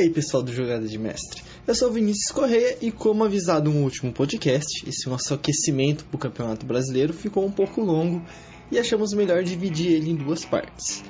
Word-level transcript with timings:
Aí, 0.00 0.08
pessoal 0.08 0.42
do 0.42 0.50
Jogada 0.50 0.88
de 0.88 0.98
Mestre? 0.98 1.42
Eu 1.66 1.74
sou 1.74 1.92
Vinícius 1.92 2.32
Correia 2.32 2.74
e, 2.80 2.90
como 2.90 3.22
avisado 3.22 3.70
no 3.70 3.82
último 3.82 4.10
podcast, 4.10 4.88
esse 4.88 5.06
nosso 5.06 5.34
aquecimento 5.34 6.06
para 6.06 6.16
o 6.16 6.18
Campeonato 6.18 6.64
Brasileiro 6.64 7.12
ficou 7.12 7.44
um 7.44 7.52
pouco 7.52 7.82
longo 7.82 8.24
e 8.72 8.78
achamos 8.78 9.12
melhor 9.12 9.42
dividir 9.42 9.92
ele 9.92 10.12
em 10.12 10.16
duas 10.16 10.42
partes. 10.42 11.04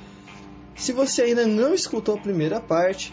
Se 0.74 0.90
você 0.90 1.22
ainda 1.22 1.46
não 1.46 1.72
escutou 1.72 2.16
a 2.16 2.21
primeira 2.21 2.61
parte, 2.61 3.12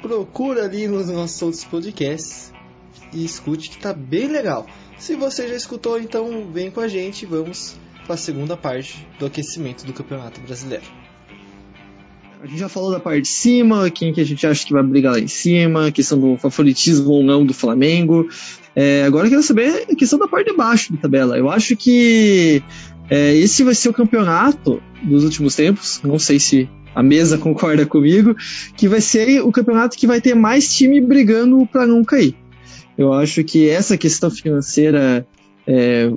procura 0.00 0.64
ali 0.64 0.88
nos 0.88 1.08
nossos 1.10 1.42
outros 1.42 1.64
podcasts 1.64 2.50
e 3.12 3.22
escute 3.22 3.68
que 3.68 3.78
tá 3.78 3.92
bem 3.92 4.28
legal. 4.28 4.66
Se 4.98 5.14
você 5.14 5.46
já 5.46 5.56
escutou, 5.56 6.00
então 6.00 6.50
vem 6.50 6.70
com 6.70 6.80
a 6.80 6.88
gente 6.88 7.24
e 7.24 7.26
vamos 7.26 7.76
para 8.06 8.14
a 8.14 8.16
segunda 8.16 8.56
parte 8.56 9.06
do 9.18 9.26
aquecimento 9.26 9.84
do 9.84 9.92
Campeonato 9.92 10.40
Brasileiro. 10.40 10.97
A 12.40 12.46
gente 12.46 12.58
já 12.58 12.68
falou 12.68 12.92
da 12.92 13.00
parte 13.00 13.22
de 13.22 13.28
cima, 13.28 13.90
quem 13.90 14.12
que 14.12 14.20
a 14.20 14.24
gente 14.24 14.46
acha 14.46 14.64
que 14.64 14.72
vai 14.72 14.82
brigar 14.82 15.14
lá 15.14 15.18
em 15.18 15.26
cima, 15.26 15.90
questão 15.90 16.18
do 16.18 16.36
favoritismo 16.36 17.10
ou 17.10 17.22
não 17.22 17.44
do 17.44 17.52
Flamengo. 17.52 18.28
É, 18.76 19.02
agora 19.04 19.26
eu 19.26 19.30
quero 19.30 19.42
saber 19.42 19.86
a 19.90 19.96
questão 19.96 20.18
da 20.20 20.28
parte 20.28 20.50
de 20.50 20.56
baixo 20.56 20.92
da 20.92 21.00
tabela. 21.00 21.36
Eu 21.36 21.50
acho 21.50 21.76
que 21.76 22.62
é, 23.10 23.34
esse 23.34 23.64
vai 23.64 23.74
ser 23.74 23.88
o 23.88 23.92
campeonato 23.92 24.80
dos 25.02 25.24
últimos 25.24 25.56
tempos. 25.56 26.00
Não 26.04 26.16
sei 26.16 26.38
se 26.38 26.68
a 26.94 27.02
mesa 27.02 27.38
concorda 27.38 27.84
comigo, 27.84 28.36
que 28.76 28.86
vai 28.86 29.00
ser 29.00 29.42
o 29.42 29.50
campeonato 29.50 29.96
que 29.96 30.06
vai 30.06 30.20
ter 30.20 30.34
mais 30.34 30.72
time 30.72 31.00
brigando 31.00 31.66
para 31.66 31.88
não 31.88 32.04
cair. 32.04 32.36
Eu 32.96 33.12
acho 33.12 33.42
que 33.42 33.68
essa 33.68 33.96
questão 33.96 34.30
financeira 34.30 35.26
é, 35.66 36.08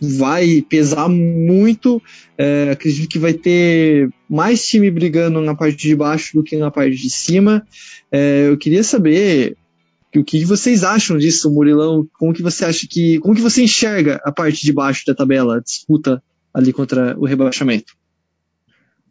vai 0.00 0.64
pesar 0.68 1.08
muito. 1.08 2.02
É, 2.36 2.70
acredito 2.72 3.08
que 3.08 3.18
vai 3.20 3.34
ter 3.34 4.10
mais 4.30 4.64
time 4.64 4.88
brigando 4.92 5.40
na 5.40 5.56
parte 5.56 5.76
de 5.76 5.96
baixo 5.96 6.34
do 6.34 6.44
que 6.44 6.56
na 6.56 6.70
parte 6.70 6.94
de 6.94 7.10
cima. 7.10 7.66
É, 8.12 8.46
eu 8.48 8.56
queria 8.56 8.84
saber 8.84 9.56
o 10.14 10.22
que 10.22 10.44
vocês 10.44 10.84
acham 10.84 11.18
disso, 11.18 11.50
Murilão. 11.50 12.06
Como 12.16 12.32
que 12.32 12.42
você 12.42 12.64
acha 12.64 12.86
que, 12.88 13.18
como 13.18 13.34
que 13.34 13.40
você 13.40 13.62
enxerga 13.62 14.20
a 14.24 14.30
parte 14.30 14.64
de 14.64 14.72
baixo 14.72 15.02
da 15.04 15.16
tabela, 15.16 15.60
disputa 15.60 16.22
ali 16.54 16.72
contra 16.72 17.18
o 17.18 17.26
rebaixamento? 17.26 17.92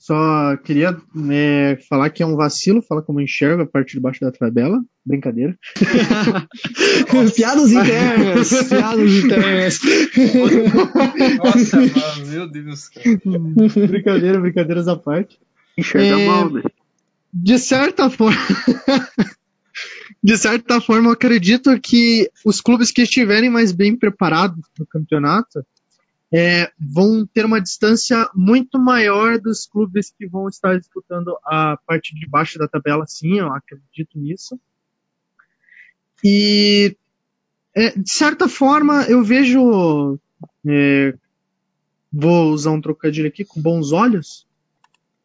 Só 0.10 0.58
queria 0.58 0.98
né, 1.14 1.76
falar 1.88 2.10
que 2.10 2.24
é 2.24 2.26
um 2.26 2.36
vacilo, 2.36 2.82
falar 2.82 3.04
como 3.04 3.22
enxergo 3.22 3.62
a 3.62 3.68
parte 3.68 3.94
de 3.94 4.00
baixo 4.00 4.22
da 4.22 4.32
tabela. 4.32 4.82
Brincadeira. 5.06 5.56
piadas 7.36 7.72
internas, 7.72 8.50
piadas 8.68 9.12
internas. 9.12 9.80
Nossa, 11.38 11.78
mano, 11.78 12.26
meu 12.26 12.50
Deus. 12.50 12.90
Brincadeira, 13.88 14.40
brincadeiras 14.40 14.88
à 14.88 14.96
parte. 14.96 15.38
Enxerga 15.78 16.20
é, 16.20 16.26
mal, 16.26 16.50
né? 16.50 16.64
De 17.32 17.60
certa 17.60 18.10
forma. 18.10 18.42
de 20.24 20.38
certa 20.40 20.82
forma, 20.82 21.10
eu 21.10 21.14
acredito 21.14 21.80
que 21.80 22.28
os 22.44 22.60
clubes 22.60 22.90
que 22.90 23.04
estiverem 23.04 23.52
mais 23.52 23.72
bem 23.72 23.96
preparados 23.96 24.58
para 24.76 24.84
o 24.84 24.88
campeonato 24.88 25.64
é, 26.32 26.72
vão 26.80 27.26
ter 27.26 27.46
uma 27.46 27.60
distância 27.60 28.30
muito 28.36 28.78
maior 28.78 29.40
dos 29.40 29.66
clubes 29.66 30.14
que 30.16 30.28
vão 30.28 30.48
estar 30.48 30.78
disputando 30.78 31.36
a 31.44 31.78
parte 31.88 32.14
de 32.14 32.28
baixo 32.28 32.60
da 32.60 32.68
tabela, 32.68 33.06
sim, 33.08 33.40
eu 33.40 33.52
acredito 33.52 34.20
nisso. 34.20 34.60
E, 36.24 36.96
é, 37.76 37.98
de 37.98 38.12
certa 38.12 38.48
forma, 38.48 39.04
eu 39.04 39.24
vejo, 39.24 40.20
é, 40.68 41.16
vou 42.12 42.52
usar 42.52 42.72
um 42.72 42.82
trocadilho 42.82 43.28
aqui, 43.28 43.44
com 43.44 43.62
bons 43.62 43.92
olhos, 43.92 44.48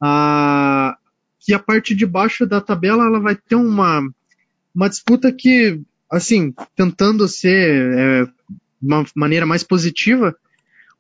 a, 0.00 0.96
que 1.39 1.52
a 1.52 1.58
parte 1.58 1.94
de 1.94 2.06
baixo 2.06 2.46
da 2.46 2.61
tabela 2.61 3.05
ela 3.05 3.20
vai 3.20 3.36
ter 3.36 3.56
uma, 3.56 4.00
uma 4.74 4.89
disputa 4.89 5.30
que, 5.30 5.83
assim, 6.11 6.55
tentando 6.74 7.28
ser 7.28 7.98
é, 7.98 8.27
uma 8.80 9.05
maneira 9.14 9.44
mais 9.44 9.62
positiva, 9.62 10.34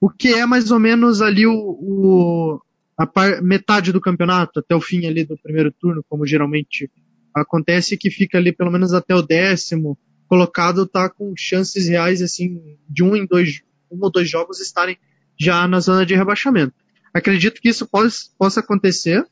o 0.04 0.10
que 0.10 0.34
é 0.34 0.44
mais 0.44 0.70
ou 0.70 0.78
menos 0.78 1.22
ali 1.22 1.46
o, 1.46 1.54
o 1.54 2.60
a 2.94 3.06
par, 3.06 3.40
metade 3.40 3.90
do 3.90 4.02
campeonato, 4.02 4.60
até 4.60 4.76
o 4.76 4.80
fim 4.80 5.06
ali 5.06 5.24
do 5.24 5.34
primeiro 5.38 5.72
turno, 5.72 6.04
como 6.06 6.26
geralmente 6.26 6.90
acontece, 7.34 7.96
que 7.96 8.10
fica 8.10 8.36
ali 8.36 8.52
pelo 8.52 8.70
menos 8.70 8.92
até 8.92 9.14
o 9.14 9.22
décimo 9.22 9.98
colocado, 10.28 10.86
tá 10.86 11.08
com 11.08 11.32
chances 11.34 11.88
reais 11.88 12.20
assim 12.20 12.76
de 12.86 13.02
um 13.02 13.16
em 13.16 13.24
dois, 13.24 13.62
um 13.90 13.96
ou 14.02 14.10
dois 14.10 14.28
jogos 14.28 14.60
estarem 14.60 14.98
já 15.40 15.66
na 15.66 15.80
zona 15.80 16.04
de 16.04 16.14
rebaixamento. 16.14 16.74
Acredito 17.14 17.58
que 17.58 17.70
isso 17.70 17.86
pode, 17.86 18.12
possa 18.38 18.60
acontecer. 18.60 19.26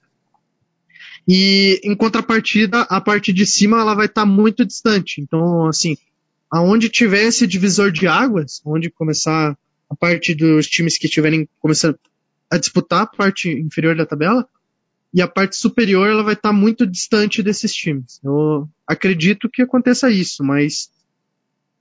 E 1.29 1.83
em 1.85 1.95
contrapartida, 1.95 2.81
a 2.89 2.99
parte 2.99 3.31
de 3.31 3.45
cima 3.45 3.79
ela 3.79 3.95
vai 3.95 4.07
estar 4.07 4.23
tá 4.23 4.27
muito 4.27 4.65
distante. 4.65 5.21
Então, 5.21 5.67
assim, 5.67 5.99
aonde 6.51 6.89
tiver 6.89 7.25
esse 7.25 7.47
divisor 7.47 7.93
de 7.93 8.07
águas, 8.07 8.63
onde 8.65 8.89
começar 8.89 9.55
a 9.93 9.97
parte 9.97 10.35
dos 10.35 10.67
times 10.67 10.97
que 10.97 11.07
estiverem 11.07 11.47
começando 11.61 11.99
a 12.51 12.57
disputar 12.57 13.03
a 13.03 13.07
parte 13.07 13.51
inferior 13.51 13.95
da 13.95 14.07
tabela, 14.07 14.49
e 15.13 15.21
a 15.21 15.29
parte 15.29 15.57
superior 15.57 16.09
ela 16.09 16.23
vai 16.23 16.33
estar 16.33 16.49
tá 16.49 16.53
muito 16.55 16.87
distante 16.87 17.43
desses 17.43 17.75
times. 17.75 18.19
Eu 18.25 18.67
acredito 18.87 19.51
que 19.51 19.61
aconteça 19.61 20.11
isso, 20.11 20.43
mas 20.43 20.91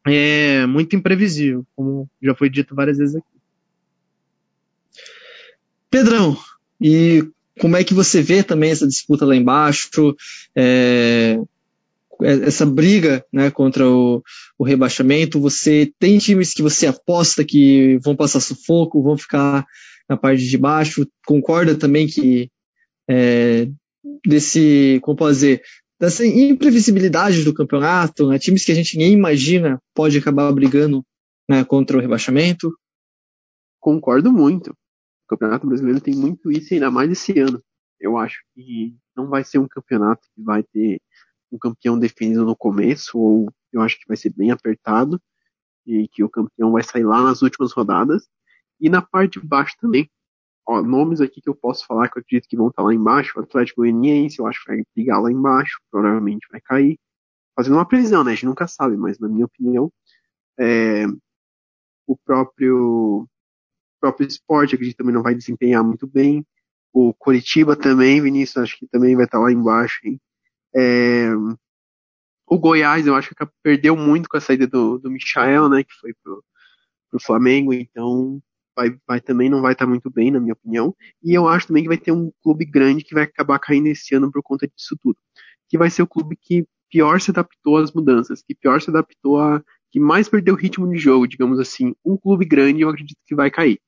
é 0.06 0.66
muito 0.66 0.94
imprevisível, 0.96 1.66
como 1.74 2.10
já 2.22 2.36
foi 2.36 2.50
dito 2.50 2.76
várias 2.76 2.98
vezes 2.98 3.16
aqui. 3.16 3.28
Pedrão, 5.90 6.38
e 6.80 7.26
como 7.60 7.78
é 7.78 7.84
que 7.84 7.94
você 7.94 8.22
vê 8.22 8.44
também 8.44 8.72
essa 8.72 8.88
disputa 8.88 9.26
lá 9.26 9.36
embaixo? 9.36 9.90
É, 10.54 11.38
essa 12.24 12.66
briga 12.66 13.26
né, 13.32 13.50
contra 13.52 13.90
o, 13.90 14.22
o, 14.58 14.64
rebaixamento. 14.64 15.40
Você 15.40 15.92
tem 16.00 16.18
times 16.18 16.54
que 16.54 16.62
você 16.62 16.88
aposta 16.88 17.44
que 17.44 17.98
vão 18.04 18.16
passar 18.16 18.40
sufoco, 18.40 19.04
vão 19.04 19.18
ficar 19.18 19.66
na 20.10 20.18
parte 20.18 20.44
de 20.44 20.58
baixo. 20.58 21.08
Concorda 21.26 21.76
também 21.76 22.08
que 22.08 22.50
é, 23.10 23.68
desse, 24.26 25.00
como 25.02 25.18
posso 25.18 25.34
dizer, 25.34 25.62
dessa 26.00 26.26
imprevisibilidade 26.26 27.44
do 27.44 27.54
campeonato, 27.54 28.28
né, 28.28 28.40
times 28.40 28.66
que 28.66 28.72
a 28.72 28.76
gente 28.76 28.98
nem 28.98 29.14
imagina 29.14 29.80
pode 29.94 30.18
acabar 30.18 30.52
brigando 30.52 31.04
né, 31.50 31.64
contra 31.64 31.98
o 31.98 32.02
rebaixamento? 32.02 32.72
Concordo 33.80 34.32
muito. 34.32 34.72
O 34.72 35.30
Campeonato 35.30 35.68
Brasileiro 35.68 36.00
tem 36.00 36.16
muito 36.16 36.52
isso, 36.52 36.74
ainda 36.74 36.92
mais 36.92 37.12
esse 37.12 37.40
ano. 37.40 37.62
Eu 38.00 38.18
acho 38.18 38.40
que 38.54 38.96
não 39.16 39.28
vai 39.28 39.44
ser 39.44 39.60
um 39.60 39.68
campeonato 39.68 40.22
que 40.34 40.42
vai 40.42 40.64
ter 40.64 41.00
um 41.52 41.58
campeão 41.58 41.98
definido 42.00 42.46
no 42.46 42.56
começo, 42.56 43.18
ou 43.18 43.54
eu 43.72 43.82
acho 43.82 44.00
que 44.00 44.08
vai 44.08 44.18
ser 44.18 44.32
bem 44.34 44.52
apertado, 44.52 45.22
e 45.86 46.08
que 46.08 46.24
o 46.24 46.30
campeão 46.30 46.72
vai 46.72 46.84
sair 46.84 47.04
lá 47.04 47.22
nas 47.24 47.42
últimas 47.42 47.72
rodadas. 47.74 48.28
E 48.80 48.90
na 48.90 49.02
parte 49.02 49.40
de 49.40 49.48
baixo 49.48 49.76
também. 49.80 50.10
Ó, 50.68 50.82
nomes 50.82 51.22
aqui 51.22 51.42
que 51.42 51.50
eu 51.50 51.56
posso 51.56 51.86
falar 51.86 52.08
que 52.10 52.18
eu 52.18 52.22
acredito 52.22 52.48
que 52.48 52.58
vão 52.58 52.70
estar 52.70 52.84
lá 52.84 52.94
embaixo. 52.94 53.40
O 53.40 53.44
Atlético 53.44 53.82
Goianiense, 53.82 54.40
eu 54.40 54.48
acho 54.48 54.64
que 54.64 54.72
vai 54.72 54.84
brigar 54.96 55.22
lá 55.22 55.32
embaixo, 55.32 55.80
provavelmente 55.92 56.48
vai 56.52 56.62
cair. 56.62 57.00
Fazendo 57.56 57.74
uma 57.76 57.88
previsão, 57.88 58.24
né? 58.24 58.32
A 58.32 58.36
gente 58.36 58.46
nunca 58.46 58.68
sabe, 58.68 58.96
mas 58.98 59.20
na 59.20 59.28
minha 59.28 59.46
opinião, 59.46 59.92
é, 60.60 61.06
o 62.08 62.16
próprio 62.18 63.28
próprio 64.00 64.28
esporte, 64.28 64.74
acredito 64.74 64.98
também 64.98 65.14
não 65.14 65.22
vai 65.22 65.36
desempenhar 65.36 65.84
muito 65.84 66.08
bem. 66.08 66.46
O 66.92 67.14
Coritiba 67.14 67.76
também, 67.76 68.22
Vinícius, 68.22 68.64
acho 68.64 68.78
que 68.80 68.88
também 68.88 69.16
vai 69.16 69.26
estar 69.26 69.40
lá 69.40 69.52
embaixo. 69.52 70.00
Hein? 70.04 70.20
É, 70.76 71.30
o 72.48 72.58
Goiás, 72.60 73.08
eu 73.08 73.16
acho 73.16 73.34
que 73.34 73.46
perdeu 73.64 73.96
muito 73.96 74.30
com 74.30 74.38
a 74.38 74.42
saída 74.42 74.68
do, 74.68 74.98
do 74.98 75.10
Michael, 75.10 75.70
né, 75.70 75.84
que 75.84 75.94
foi 75.94 76.14
pro, 76.22 76.44
pro 77.10 77.20
Flamengo, 77.20 77.74
então 77.74 78.42
vai, 78.76 78.98
vai 79.08 79.22
também 79.22 79.50
não 79.50 79.62
vai 79.62 79.74
estar 79.74 79.88
muito 79.88 80.10
bem, 80.10 80.32
na 80.32 80.40
minha 80.40 80.54
opinião. 80.54 80.96
E 81.24 81.34
eu 81.34 81.48
acho 81.48 81.68
também 81.68 81.84
que 81.84 81.90
vai 81.90 81.98
ter 81.98 82.12
um 82.12 82.32
clube 82.44 82.66
grande 82.66 83.04
que 83.04 83.14
vai 83.14 83.24
acabar 83.24 83.60
caindo 83.60 83.88
esse 83.88 84.16
ano 84.16 84.32
por 84.32 84.42
conta 84.44 84.68
disso 84.68 84.98
tudo. 85.02 85.18
Que 85.70 85.78
vai 85.78 85.90
ser 85.90 86.02
o 86.04 86.08
clube 86.08 86.36
que 86.36 86.66
pior 86.90 87.22
se 87.22 87.32
adaptou 87.32 87.78
às 87.78 87.94
mudanças, 87.94 88.44
que 88.44 88.56
pior 88.56 88.82
se 88.82 88.90
adaptou 88.90 89.40
a. 89.40 89.64
que 89.92 90.00
mais 90.00 90.28
perdeu 90.30 90.54
o 90.56 90.58
ritmo 90.58 90.90
de 90.92 90.98
jogo, 90.98 91.28
digamos 91.28 91.60
assim. 91.60 91.96
Um 92.06 92.18
clube 92.18 92.46
grande 92.46 92.82
eu 92.82 92.90
acredito 92.90 93.20
que 93.26 93.36
vai 93.36 93.50
cair. 93.52 93.80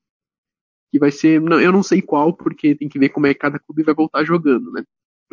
Que 0.91 0.99
vai 0.99 1.11
ser. 1.11 1.41
Não, 1.41 1.59
eu 1.59 1.71
não 1.71 1.83
sei 1.83 2.01
qual, 2.01 2.33
porque 2.33 2.75
tem 2.75 2.89
que 2.89 2.99
ver 2.99 3.09
como 3.09 3.27
é 3.27 3.33
que 3.33 3.39
cada 3.41 3.59
clube 3.59 3.83
vai 3.83 3.95
voltar 3.95 4.23
jogando, 4.23 4.71
né? 4.71 4.83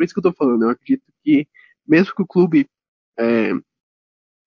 Por 0.01 0.05
isso 0.05 0.15
que 0.15 0.19
eu 0.19 0.23
tô 0.23 0.33
falando, 0.33 0.63
eu 0.63 0.69
acredito 0.71 1.03
que, 1.23 1.47
mesmo 1.87 2.15
que 2.15 2.23
o 2.23 2.25
clube 2.25 2.67
é, 3.19 3.51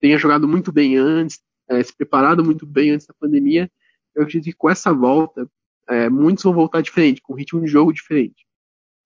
tenha 0.00 0.18
jogado 0.18 0.48
muito 0.48 0.72
bem 0.72 0.96
antes, 0.96 1.40
é, 1.68 1.80
se 1.80 1.96
preparado 1.96 2.44
muito 2.44 2.66
bem 2.66 2.90
antes 2.90 3.06
da 3.06 3.14
pandemia, 3.14 3.70
eu 4.16 4.24
acredito 4.24 4.46
que 4.46 4.58
com 4.58 4.68
essa 4.68 4.92
volta, 4.92 5.48
é, 5.88 6.08
muitos 6.08 6.42
vão 6.42 6.52
voltar 6.52 6.80
diferente, 6.80 7.22
com 7.22 7.34
ritmo 7.34 7.60
de 7.60 7.68
jogo 7.68 7.92
diferente. 7.92 8.44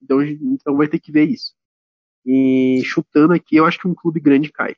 Então, 0.03 0.23
então 0.23 0.75
vai 0.75 0.89
ter 0.89 0.99
que 0.99 1.12
ver 1.12 1.29
isso. 1.29 1.53
E 2.25 2.81
chutando 2.83 3.35
aqui, 3.35 3.56
eu 3.56 3.67
acho 3.67 3.79
que 3.79 3.87
um 3.87 3.95
clube 3.95 4.19
grande 4.19 4.50
cai. 4.50 4.75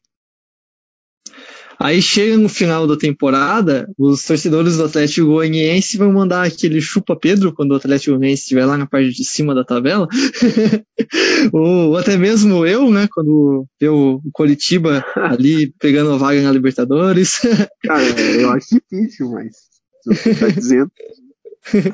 Aí 1.83 2.03
chega 2.03 2.37
no 2.37 2.49
final 2.51 2.87
da 2.87 2.95
temporada, 2.95 3.91
os 3.99 4.23
torcedores 4.23 4.77
do 4.77 4.85
Atlético 4.85 5.29
Goianiense 5.29 5.97
vão 5.97 6.13
mandar 6.13 6.47
aquele 6.47 6.79
chupa 6.79 7.17
Pedro 7.19 7.55
quando 7.55 7.71
o 7.71 7.77
Atlético 7.77 8.11
Goianiense 8.11 8.43
estiver 8.43 8.67
lá 8.67 8.77
na 8.77 8.87
parte 8.87 9.11
de 9.11 9.25
cima 9.25 9.55
da 9.55 9.65
tabela. 9.65 10.07
Ou 11.55 11.97
até 11.97 12.19
mesmo 12.19 12.67
eu, 12.67 12.91
né, 12.91 13.09
quando 13.11 13.67
eu 13.81 14.21
o 14.23 14.31
Coritiba 14.31 15.03
ali 15.17 15.73
pegando 15.79 16.13
a 16.13 16.19
vaga 16.19 16.43
na 16.43 16.53
Libertadores. 16.53 17.41
Cara, 17.83 18.05
eu 18.05 18.51
acho 18.51 18.67
difícil, 18.75 19.31
mas 19.31 19.57
você 20.05 20.35
tá 20.35 20.49
dizendo. 20.49 20.93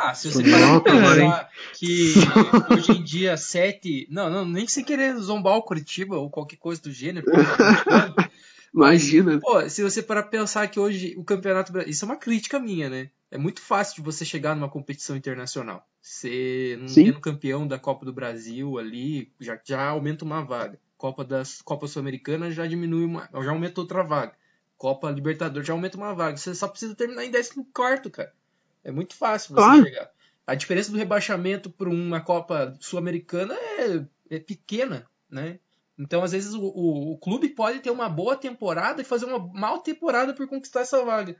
Ah, 0.00 0.14
se 0.14 0.32
você 0.32 0.42
parar 0.50 0.80
pra 0.80 0.92
pensar 0.92 1.48
que 1.74 2.14
hoje 2.72 2.92
em 2.92 3.04
dia 3.04 3.36
sete. 3.36 4.08
Não, 4.10 4.28
não, 4.28 4.44
nem 4.44 4.66
que 4.66 4.72
você 4.72 4.82
querer 4.82 5.16
zombar 5.18 5.56
o 5.56 5.62
Curitiba 5.62 6.16
ou 6.16 6.28
qualquer 6.28 6.56
coisa 6.56 6.82
do 6.82 6.90
gênero. 6.90 7.24
Imagina. 8.74 9.40
Pô, 9.40 9.68
se 9.68 9.82
você 9.82 10.02
parar 10.02 10.22
pra 10.22 10.30
pensar 10.30 10.68
que 10.68 10.78
hoje 10.78 11.14
o 11.16 11.24
campeonato. 11.24 11.72
Isso 11.88 12.04
é 12.04 12.08
uma 12.08 12.16
crítica 12.16 12.58
minha, 12.58 12.88
né? 12.90 13.10
É 13.30 13.38
muito 13.38 13.60
fácil 13.60 13.96
de 13.96 14.02
você 14.02 14.24
chegar 14.24 14.54
numa 14.54 14.68
competição 14.68 15.16
internacional. 15.16 15.86
Você 16.00 16.76
não 16.80 16.86
tendo 16.86 17.20
campeão 17.20 17.66
da 17.66 17.78
Copa 17.78 18.04
do 18.04 18.12
Brasil 18.12 18.78
ali, 18.78 19.32
já, 19.40 19.58
já 19.64 19.88
aumenta 19.88 20.24
uma 20.24 20.42
vaga. 20.44 20.78
Copa 20.96 21.24
das 21.24 21.60
Copa 21.62 21.86
Sul-Americana 21.86 22.50
já 22.50 22.66
diminui 22.66 23.04
uma. 23.04 23.28
Já 23.42 23.50
aumenta 23.50 23.80
outra 23.80 24.02
vaga. 24.02 24.34
Copa 24.76 25.10
Libertadores 25.10 25.66
já 25.66 25.72
aumenta 25.74 25.96
uma 25.96 26.14
vaga. 26.14 26.36
Você 26.36 26.54
só 26.54 26.68
precisa 26.68 26.94
terminar 26.94 27.24
em 27.24 27.30
14, 27.32 28.10
cara. 28.10 28.32
É 28.84 28.90
muito 28.92 29.16
fácil 29.16 29.54
você 29.54 29.54
Claro. 29.54 29.84
chegar. 29.84 30.10
A 30.46 30.54
diferença 30.54 30.92
do 30.92 30.98
rebaixamento 30.98 31.68
para 31.68 31.88
uma 31.88 32.20
Copa 32.20 32.76
Sul-Americana 32.80 33.54
é, 33.54 34.04
é 34.30 34.38
pequena, 34.38 35.06
né? 35.28 35.58
Então, 35.98 36.22
às 36.22 36.32
vezes, 36.32 36.52
o, 36.54 36.62
o, 36.62 37.12
o 37.12 37.18
clube 37.18 37.48
pode 37.48 37.80
ter 37.80 37.90
uma 37.90 38.08
boa 38.08 38.36
temporada 38.36 39.00
e 39.00 39.04
fazer 39.04 39.24
uma 39.24 39.38
mal 39.38 39.78
temporada 39.78 40.34
por 40.34 40.46
conquistar 40.46 40.80
essa 40.80 41.02
vaga. 41.04 41.36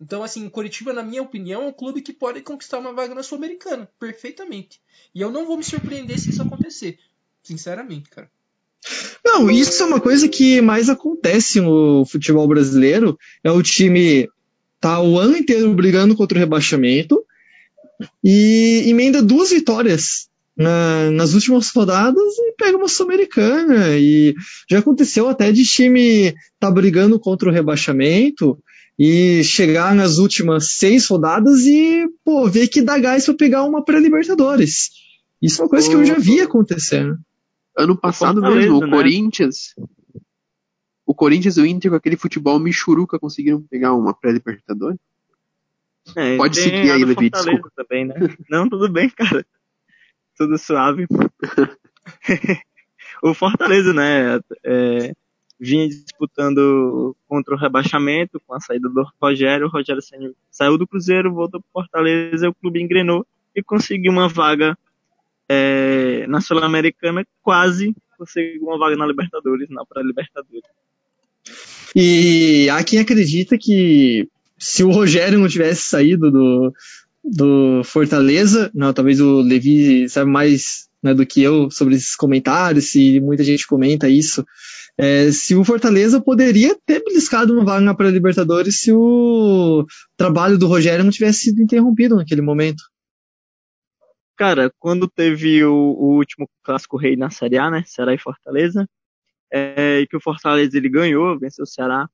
Então, 0.00 0.24
assim, 0.24 0.48
Curitiba, 0.48 0.92
na 0.92 1.02
minha 1.02 1.22
opinião, 1.22 1.62
é 1.62 1.66
um 1.66 1.72
clube 1.72 2.02
que 2.02 2.12
pode 2.12 2.40
conquistar 2.40 2.78
uma 2.78 2.92
vaga 2.92 3.14
na 3.14 3.22
Sul-Americana, 3.22 3.88
perfeitamente. 4.00 4.80
E 5.14 5.20
eu 5.20 5.30
não 5.30 5.46
vou 5.46 5.56
me 5.56 5.62
surpreender 5.62 6.18
se 6.18 6.30
isso 6.30 6.42
acontecer. 6.42 6.98
Sinceramente, 7.42 8.10
cara. 8.10 8.28
Não, 9.24 9.48
isso 9.48 9.80
é 9.80 9.86
uma 9.86 10.00
coisa 10.00 10.28
que 10.28 10.60
mais 10.60 10.88
acontece 10.88 11.60
no 11.60 12.04
futebol 12.04 12.48
brasileiro. 12.48 13.16
É 13.44 13.50
o 13.52 13.62
time 13.62 14.28
tá 14.80 15.00
o 15.00 15.16
ano 15.16 15.36
inteiro 15.36 15.72
brigando 15.72 16.16
contra 16.16 16.36
o 16.36 16.40
rebaixamento 16.40 17.24
e 18.24 18.82
emenda 18.86 19.22
duas 19.22 19.50
vitórias 19.50 20.28
na- 20.56 21.10
nas 21.10 21.34
últimas 21.34 21.70
rodadas 21.70 22.22
e 22.38 22.52
pega 22.58 22.76
uma 22.76 22.88
Sul-Americana. 22.88 23.96
E 23.96 24.34
já 24.70 24.78
aconteceu 24.78 25.28
até 25.28 25.50
de 25.52 25.64
time 25.64 26.34
tá 26.58 26.70
brigando 26.70 27.18
contra 27.18 27.48
o 27.48 27.52
rebaixamento 27.52 28.58
e 28.98 29.42
chegar 29.44 29.94
nas 29.94 30.18
últimas 30.18 30.72
seis 30.72 31.06
rodadas 31.08 31.60
e, 31.66 32.06
pô, 32.24 32.48
ver 32.48 32.68
que 32.68 32.82
dá 32.82 32.98
gás 32.98 33.24
pra 33.24 33.34
pegar 33.34 33.64
uma 33.64 33.84
pré-Libertadores. 33.84 34.90
Isso 35.40 35.60
é 35.60 35.64
uma 35.64 35.70
coisa 35.70 35.88
que 35.88 35.94
eu 35.94 36.04
já 36.04 36.18
vi 36.18 36.40
acontecendo. 36.40 37.18
Ano 37.76 37.96
passado 37.96 38.40
mesmo, 38.42 38.78
o 38.78 38.86
né? 38.86 38.90
Corinthians. 38.90 39.74
O 41.06 41.14
Corinthians 41.14 41.56
e 41.56 41.60
o 41.62 41.66
Inter 41.66 41.90
com 41.90 41.96
aquele 41.96 42.16
futebol 42.16 42.58
michuruca 42.60 43.18
conseguiram 43.18 43.62
pegar 43.62 43.94
uma 43.94 44.14
pré-libertadores. 44.14 44.98
É, 46.16 46.36
Pode 46.36 46.60
seguir 46.60 46.90
aí, 46.90 47.04
Levi, 47.04 47.30
desculpa. 47.30 47.70
também, 47.74 48.04
né? 48.06 48.14
Não, 48.50 48.68
tudo 48.68 48.88
bem, 48.88 49.08
cara. 49.08 49.44
Tudo 50.36 50.58
suave. 50.58 51.06
o 53.22 53.34
Fortaleza, 53.34 53.92
né? 53.92 54.40
é, 54.64 55.12
vinha 55.58 55.88
disputando 55.88 57.16
contra 57.28 57.54
o 57.54 57.58
rebaixamento 57.58 58.40
com 58.46 58.54
a 58.54 58.60
saída 58.60 58.88
do 58.88 59.06
Rogério. 59.20 59.66
O 59.66 59.70
Rogério 59.70 60.02
saiu 60.50 60.76
do 60.76 60.86
Cruzeiro, 60.86 61.32
voltou 61.32 61.60
pro 61.60 61.82
Fortaleza, 61.82 62.48
o 62.48 62.54
clube 62.54 62.82
engrenou 62.82 63.24
e 63.54 63.62
conseguiu 63.62 64.10
uma 64.10 64.28
vaga 64.28 64.76
é, 65.48 66.26
na 66.26 66.40
Sul-Americana, 66.40 67.24
quase 67.42 67.94
conseguiu 68.18 68.62
uma 68.62 68.78
vaga 68.78 68.96
na 68.96 69.06
Libertadores, 69.06 69.68
na 69.70 69.84
pré-Libertadores. 69.84 70.62
E 71.94 72.68
há 72.70 72.82
quem 72.82 73.00
acredita 73.00 73.58
que 73.58 74.28
se 74.58 74.82
o 74.84 74.90
Rogério 74.90 75.38
não 75.38 75.48
tivesse 75.48 75.82
saído 75.82 76.30
do, 76.30 76.72
do 77.24 77.82
Fortaleza, 77.84 78.70
não, 78.74 78.92
talvez 78.92 79.20
o 79.20 79.40
Levi 79.40 80.08
saiba 80.08 80.30
mais 80.30 80.88
né, 81.02 81.14
do 81.14 81.26
que 81.26 81.42
eu 81.42 81.70
sobre 81.70 81.94
esses 81.94 82.14
comentários, 82.14 82.90
se 82.90 83.20
muita 83.20 83.42
gente 83.42 83.66
comenta 83.66 84.08
isso, 84.08 84.44
é, 84.96 85.30
se 85.32 85.54
o 85.54 85.64
Fortaleza 85.64 86.20
poderia 86.20 86.76
ter 86.86 87.02
beliscado 87.02 87.52
uma 87.52 87.64
vaga 87.64 87.80
na 87.80 87.94
pré-Libertadores 87.94 88.80
se 88.80 88.92
o 88.92 89.84
trabalho 90.16 90.58
do 90.58 90.66
Rogério 90.66 91.04
não 91.04 91.10
tivesse 91.10 91.40
sido 91.40 91.62
interrompido 91.62 92.16
naquele 92.16 92.42
momento. 92.42 92.82
Cara, 94.36 94.72
quando 94.78 95.08
teve 95.08 95.64
o, 95.64 95.72
o 95.72 96.16
último 96.16 96.48
clássico 96.62 96.96
rei 96.96 97.16
na 97.16 97.30
Série 97.30 97.58
A, 97.58 97.70
né? 97.70 97.84
Ceará 97.86 98.14
e 98.14 98.18
Fortaleza, 98.18 98.88
é, 99.52 100.00
e 100.00 100.06
que 100.06 100.16
o 100.16 100.20
Fortaleza 100.20 100.76
ele 100.76 100.88
ganhou, 100.88 101.38
venceu 101.38 101.64
o 101.64 101.66
Ceará. 101.66 102.08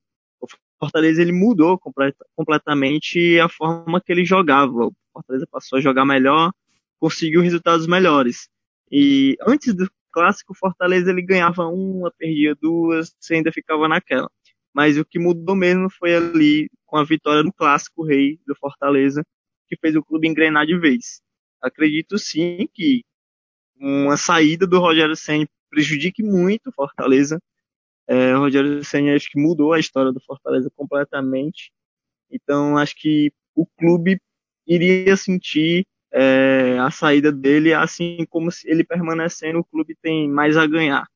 Fortaleza 0.79 1.23
ele 1.23 1.33
mudou 1.33 1.79
completa- 1.79 2.25
completamente 2.37 3.39
a 3.41 3.49
forma 3.49 4.01
que 4.01 4.13
ele 4.13 4.25
jogava. 4.25 4.87
O 4.87 4.95
Fortaleza 5.13 5.47
passou 5.51 5.79
a 5.79 5.83
jogar 5.83 6.05
melhor, 6.05 6.53
conseguiu 6.99 7.41
resultados 7.41 7.87
melhores. 7.87 8.49
E 8.91 9.37
antes 9.47 9.75
do 9.75 9.91
clássico, 10.13 10.53
o 10.53 10.57
Fortaleza 10.57 11.11
ele 11.11 11.23
ganhava 11.23 11.67
uma, 11.67 12.11
perdia 12.11 12.55
duas, 12.55 13.15
você 13.19 13.35
ainda 13.35 13.53
ficava 13.53 13.89
naquela. 13.89 14.31
Mas 14.73 14.97
o 14.97 15.05
que 15.05 15.19
mudou 15.19 15.57
mesmo 15.57 15.91
foi 15.91 16.15
ali 16.15 16.71
com 16.87 16.97
a 16.97 17.05
vitória 17.05 17.43
do 17.43 17.53
clássico 17.53 18.05
rei 18.05 18.39
do 18.47 18.55
Fortaleza, 18.55 19.25
que 19.69 19.77
fez 19.77 19.97
o 19.97 20.03
clube 20.03 20.29
engrenar 20.29 20.67
de 20.67 20.79
vez 20.79 21.21
acredito 21.61 22.19
sim 22.19 22.69
que 22.73 23.03
uma 23.77 24.17
saída 24.17 24.67
do 24.67 24.79
Rogério 24.79 25.17
Senna 25.17 25.49
prejudique 25.71 26.23
muito 26.23 26.69
o 26.71 26.73
Fortaleza. 26.73 27.41
É, 28.09 28.35
o 28.35 28.41
Rogério 28.41 28.83
Senna 28.83 29.15
acho 29.15 29.31
que 29.31 29.39
mudou 29.39 29.75
a 29.75 29.79
história 29.79 30.11
do 30.11 30.21
Fortaleza 30.21 30.71
completamente. 30.75 31.71
Então 32.31 32.79
acho 32.79 32.95
que 32.97 33.31
o 33.55 33.67
clube 33.67 34.19
iria 34.67 35.17
sentir 35.17 35.87
é, 36.13 36.79
a 36.79 36.91
saída 36.91 37.31
dele, 37.31 37.75
assim 37.75 38.25
como 38.31 38.51
se 38.51 38.69
ele 38.69 38.83
permanecendo, 38.83 39.59
o 39.59 39.65
clube 39.65 39.95
tem 40.03 40.29
mais 40.29 40.57
a 40.57 40.67
ganhar. 40.67 41.07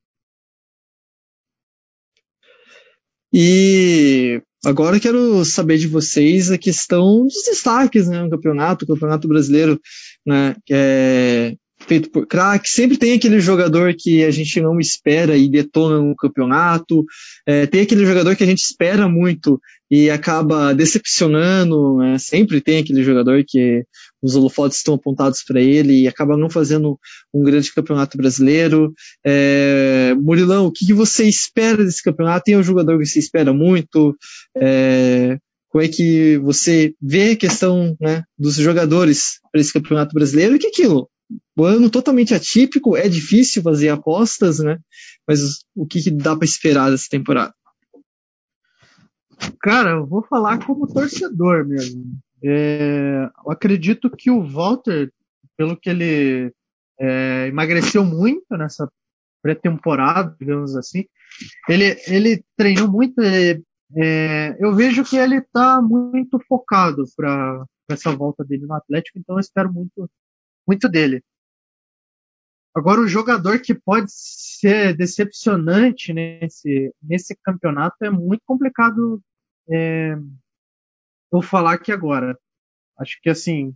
E 3.33 4.39
agora 4.63 4.99
quero 4.99 5.43
saber 5.43 5.79
de 5.79 5.87
vocês 5.87 6.51
a 6.51 6.57
questão 6.57 7.23
dos 7.23 7.43
destaques 7.45 8.07
né, 8.07 8.21
no 8.21 8.29
campeonato, 8.29 8.85
o 8.85 8.87
campeonato 8.87 9.27
brasileiro, 9.27 9.81
né, 10.23 10.55
é 10.69 11.55
feito 11.87 12.09
por 12.09 12.25
craque, 12.25 12.69
sempre 12.69 12.97
tem 12.97 13.13
aquele 13.13 13.39
jogador 13.39 13.93
que 13.97 14.23
a 14.23 14.31
gente 14.31 14.59
não 14.61 14.79
espera 14.79 15.37
e 15.37 15.49
detona 15.49 15.99
no 16.01 16.15
campeonato, 16.15 17.05
é, 17.45 17.65
tem 17.67 17.81
aquele 17.81 18.05
jogador 18.05 18.35
que 18.35 18.43
a 18.43 18.47
gente 18.47 18.63
espera 18.63 19.07
muito 19.07 19.59
e 19.91 20.09
acaba 20.09 20.73
decepcionando, 20.73 21.97
né, 21.97 22.17
sempre 22.17 22.59
tem 22.61 22.79
aquele 22.79 23.03
jogador 23.03 23.43
que 23.47 23.83
os 24.21 24.35
holofotes 24.35 24.77
estão 24.77 24.95
apontados 24.95 25.43
para 25.43 25.61
ele 25.61 26.01
e 26.01 26.07
acaba 26.07 26.37
não 26.37 26.49
fazendo 26.49 26.97
um 27.33 27.43
grande 27.43 27.71
campeonato 27.71 28.17
brasileiro. 28.17 28.93
É, 29.23 30.15
Murilão, 30.19 30.65
o 30.65 30.71
que, 30.71 30.85
que 30.85 30.93
você 30.93 31.25
espera 31.25 31.83
desse 31.83 32.01
campeonato? 32.01 32.45
Tem 32.45 32.57
um 32.57 32.63
jogador 32.63 32.97
que 32.97 33.05
você 33.05 33.19
espera 33.19 33.53
muito? 33.53 34.15
É, 34.57 35.37
como 35.69 35.83
é 35.83 35.87
que 35.87 36.37
você 36.37 36.93
vê 37.01 37.31
a 37.31 37.35
questão 37.35 37.97
né, 37.99 38.23
dos 38.37 38.55
jogadores 38.55 39.39
para 39.51 39.59
esse 39.59 39.73
campeonato 39.73 40.13
brasileiro? 40.13 40.55
E 40.55 40.59
que 40.59 40.67
aquilo? 40.67 41.09
O 41.57 41.65
ano 41.65 41.89
totalmente 41.89 42.33
atípico, 42.33 42.97
é 42.97 43.07
difícil 43.07 43.61
fazer 43.61 43.89
apostas, 43.89 44.59
né? 44.59 44.79
Mas 45.27 45.39
o 45.75 45.85
que, 45.85 46.01
que 46.01 46.11
dá 46.11 46.35
para 46.35 46.45
esperar 46.45 46.89
dessa 46.91 47.07
temporada? 47.09 47.53
Cara, 49.61 49.91
eu 49.91 50.05
vou 50.05 50.23
falar 50.23 50.63
como 50.65 50.87
torcedor 50.87 51.65
mesmo. 51.65 52.03
É, 52.43 53.29
eu 53.45 53.51
acredito 53.51 54.09
que 54.09 54.29
o 54.29 54.43
Walter, 54.45 55.11
pelo 55.57 55.77
que 55.77 55.89
ele 55.89 56.51
é, 56.99 57.47
emagreceu 57.47 58.03
muito 58.03 58.45
nessa 58.57 58.89
pré-temporada, 59.41 60.35
digamos 60.39 60.75
assim, 60.75 61.05
ele, 61.69 61.97
ele 62.07 62.43
treinou 62.57 62.89
muito. 62.89 63.19
ele- 63.21 63.63
é, 63.95 64.55
eu 64.59 64.73
vejo 64.73 65.03
que 65.03 65.15
ele 65.17 65.37
está 65.37 65.79
muito 65.81 66.39
focado 66.47 67.03
para 67.15 67.63
essa 67.91 68.11
volta 68.11 68.43
dele 68.43 68.65
no 68.65 68.73
Atlético, 68.73 69.19
então 69.19 69.35
eu 69.35 69.39
espero 69.39 69.71
muito, 69.71 70.09
muito 70.67 70.89
dele. 70.89 71.23
Agora, 72.75 73.01
o 73.01 73.07
jogador 73.07 73.59
que 73.59 73.75
pode 73.75 74.11
ser 74.11 74.95
decepcionante 74.97 76.11
nesse, 76.11 76.93
nesse 77.01 77.35
campeonato 77.43 78.03
é 78.03 78.09
muito 78.09 78.41
complicado 78.45 79.21
é, 79.69 80.15
eu 81.31 81.41
falar 81.41 81.73
aqui 81.73 81.91
agora. 81.91 82.37
Acho 82.97 83.19
que 83.21 83.29
assim, 83.29 83.75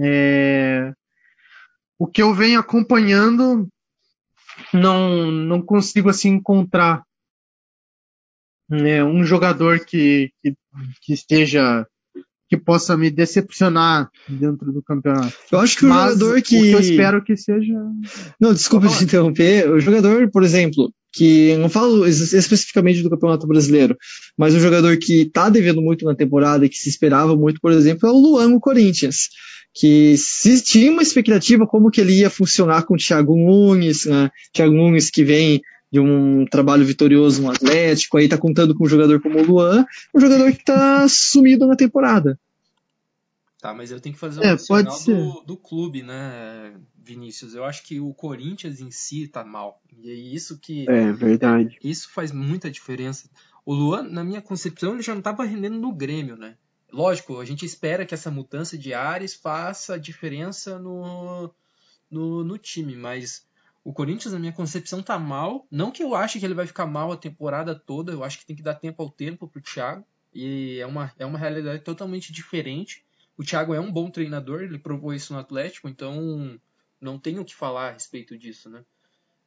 é, 0.00 0.92
o 1.98 2.06
que 2.06 2.22
eu 2.22 2.32
venho 2.32 2.60
acompanhando, 2.60 3.68
não, 4.72 5.30
não 5.30 5.60
consigo 5.60 6.08
assim 6.08 6.30
encontrar 6.30 7.04
é, 8.70 9.04
um 9.04 9.24
jogador 9.24 9.84
que, 9.84 10.32
que, 10.42 10.54
que 11.02 11.12
esteja 11.12 11.86
que 12.48 12.56
possa 12.56 12.96
me 12.96 13.10
decepcionar 13.10 14.08
dentro 14.28 14.72
do 14.72 14.82
campeonato. 14.82 15.32
Eu 15.52 15.58
acho 15.60 15.76
que 15.76 15.84
o 15.84 15.88
Mas 15.88 16.12
jogador 16.14 16.42
que. 16.42 16.58
que 16.60 16.70
eu 16.72 16.80
espero 16.80 17.22
que 17.24 17.36
seja. 17.36 17.74
Não, 18.40 18.54
desculpa 18.54 18.88
te 18.88 19.04
interromper. 19.04 19.70
O 19.70 19.78
jogador, 19.80 20.30
por 20.30 20.42
exemplo, 20.42 20.90
que 21.12 21.56
não 21.56 21.68
falo 21.68 22.06
es- 22.06 22.32
especificamente 22.32 23.02
do 23.02 23.10
Campeonato 23.10 23.46
Brasileiro, 23.46 23.96
mas 24.36 24.54
um 24.54 24.60
jogador 24.60 24.96
que 24.98 25.26
tá 25.30 25.48
devendo 25.48 25.82
muito 25.82 26.04
na 26.04 26.14
temporada 26.14 26.64
e 26.64 26.68
que 26.68 26.76
se 26.78 26.88
esperava 26.88 27.36
muito, 27.36 27.60
por 27.60 27.72
exemplo, 27.72 28.08
é 28.08 28.12
o 28.12 28.16
Luan, 28.18 28.54
o 28.54 28.60
Corinthians. 28.60 29.28
Que 29.74 30.16
se 30.16 30.62
tinha 30.62 30.90
uma 30.90 31.02
expectativa 31.02 31.66
como 31.66 31.90
que 31.90 32.00
ele 32.00 32.14
ia 32.20 32.30
funcionar 32.30 32.82
com 32.84 32.94
o 32.94 32.96
Thiago 32.96 33.36
Nunes, 33.36 34.06
né? 34.06 34.30
Thiago 34.52 34.74
Nunes 34.74 35.10
que 35.10 35.22
vem 35.22 35.60
de 35.90 35.98
um 35.98 36.44
trabalho 36.46 36.84
vitorioso 36.84 37.42
no 37.42 37.50
Atlético, 37.50 38.18
aí 38.18 38.28
tá 38.28 38.36
contando 38.36 38.74
com 38.74 38.84
um 38.84 38.88
jogador 38.88 39.20
como 39.20 39.38
o 39.38 39.44
Luan, 39.44 39.86
um 40.14 40.20
jogador 40.20 40.52
que 40.52 40.64
tá 40.64 41.08
sumido 41.08 41.66
na 41.66 41.76
temporada. 41.76 42.38
Tá, 43.60 43.74
mas 43.74 43.90
eu 43.90 44.00
tenho 44.00 44.14
que 44.14 44.20
fazer 44.20 44.40
um 44.40 44.44
É, 44.44 44.56
pode 44.56 44.98
ser. 44.98 45.16
do, 45.16 45.40
do 45.40 45.56
clube, 45.56 46.02
né, 46.02 46.74
Vinícius? 46.96 47.54
Eu 47.54 47.64
acho 47.64 47.82
que 47.82 47.98
o 47.98 48.14
Corinthians 48.14 48.80
em 48.80 48.90
si 48.90 49.26
tá 49.26 49.44
mal. 49.44 49.82
E 50.00 50.10
é 50.10 50.14
isso 50.14 50.58
que. 50.58 50.88
É, 50.88 51.12
verdade. 51.12 51.76
Isso 51.82 52.08
faz 52.10 52.30
muita 52.30 52.70
diferença. 52.70 53.28
O 53.66 53.74
Luan, 53.74 54.04
na 54.04 54.22
minha 54.22 54.40
concepção, 54.40 54.94
ele 54.94 55.02
já 55.02 55.12
não 55.12 55.18
estava 55.18 55.44
rendendo 55.44 55.76
no 55.78 55.92
Grêmio, 55.92 56.36
né? 56.36 56.54
Lógico, 56.92 57.40
a 57.40 57.44
gente 57.44 57.66
espera 57.66 58.06
que 58.06 58.14
essa 58.14 58.30
mudança 58.30 58.78
de 58.78 58.94
ares 58.94 59.34
faça 59.34 59.94
a 59.94 59.98
diferença 59.98 60.78
no, 60.78 61.52
no, 62.08 62.44
no 62.44 62.58
time, 62.58 62.94
mas 62.94 63.44
o 63.88 63.92
Corinthians, 63.94 64.34
na 64.34 64.38
minha 64.38 64.52
concepção, 64.52 65.02
tá 65.02 65.18
mal. 65.18 65.66
Não 65.70 65.90
que 65.90 66.02
eu 66.02 66.14
ache 66.14 66.38
que 66.38 66.44
ele 66.44 66.52
vai 66.54 66.66
ficar 66.66 66.86
mal 66.86 67.10
a 67.10 67.16
temporada 67.16 67.74
toda, 67.74 68.12
eu 68.12 68.22
acho 68.22 68.38
que 68.38 68.44
tem 68.46 68.54
que 68.54 68.62
dar 68.62 68.74
tempo 68.74 69.02
ao 69.02 69.08
tempo 69.08 69.48
pro 69.48 69.62
Thiago. 69.62 70.04
E 70.34 70.78
é 70.78 70.86
uma, 70.86 71.10
é 71.18 71.24
uma 71.24 71.38
realidade 71.38 71.82
totalmente 71.82 72.30
diferente. 72.32 73.02
O 73.36 73.42
Thiago 73.42 73.72
é 73.72 73.80
um 73.80 73.90
bom 73.90 74.10
treinador, 74.10 74.60
ele 74.62 74.78
provou 74.78 75.14
isso 75.14 75.32
no 75.32 75.38
Atlético, 75.38 75.88
então 75.88 76.58
não 77.00 77.18
tenho 77.18 77.40
o 77.40 77.44
que 77.44 77.54
falar 77.54 77.88
a 77.88 77.92
respeito 77.92 78.36
disso, 78.36 78.68
né? 78.68 78.82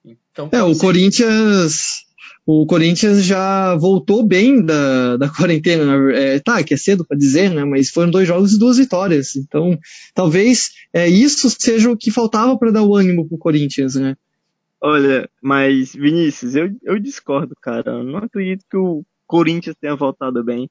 Então, 0.03 0.49
É, 0.51 0.63
o 0.63 0.73
ser- 0.73 0.81
Corinthians. 0.81 2.09
O 2.45 2.65
Corinthians 2.65 3.23
já 3.23 3.75
voltou 3.75 4.25
bem 4.25 4.63
da, 4.65 5.17
da 5.17 5.29
quarentena. 5.29 5.93
É, 6.13 6.39
tá, 6.39 6.63
que 6.63 6.73
é 6.73 6.77
cedo 6.77 7.05
pra 7.05 7.15
dizer, 7.17 7.51
né? 7.51 7.63
Mas 7.63 7.89
foram 7.89 8.09
dois 8.09 8.27
jogos 8.27 8.53
e 8.53 8.59
duas 8.59 8.77
vitórias. 8.77 9.35
Então, 9.35 9.77
talvez 10.15 10.71
é, 10.91 11.07
isso 11.07 11.47
seja 11.51 11.91
o 11.91 11.97
que 11.97 12.09
faltava 12.09 12.57
para 12.57 12.71
dar 12.71 12.81
o 12.83 12.95
ânimo 12.95 13.27
pro 13.27 13.37
Corinthians, 13.37 13.93
né? 13.95 14.15
Olha, 14.83 15.29
mas 15.39 15.93
Vinícius, 15.93 16.55
eu, 16.55 16.75
eu 16.81 16.99
discordo, 16.99 17.55
cara. 17.55 17.91
Eu 17.91 18.03
não 18.03 18.17
acredito 18.17 18.65
que 18.67 18.75
o 18.75 19.05
Corinthians 19.27 19.75
tenha 19.79 19.95
voltado 19.95 20.43
bem. 20.43 20.67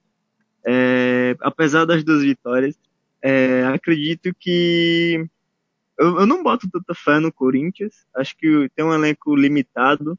É, 0.67 1.37
apesar 1.40 1.85
das 1.85 2.02
duas 2.02 2.23
vitórias, 2.23 2.76
é, 3.23 3.64
acredito 3.67 4.35
que 4.35 5.25
eu, 5.97 6.21
eu 6.21 6.26
não 6.26 6.43
boto 6.43 6.69
tanta 6.69 6.93
fé 6.93 7.21
no 7.21 7.33
Corinthians. 7.33 8.05
Acho 8.12 8.37
que 8.37 8.69
tem 8.75 8.85
um 8.85 8.93
elenco 8.93 9.35
limitado. 9.37 10.19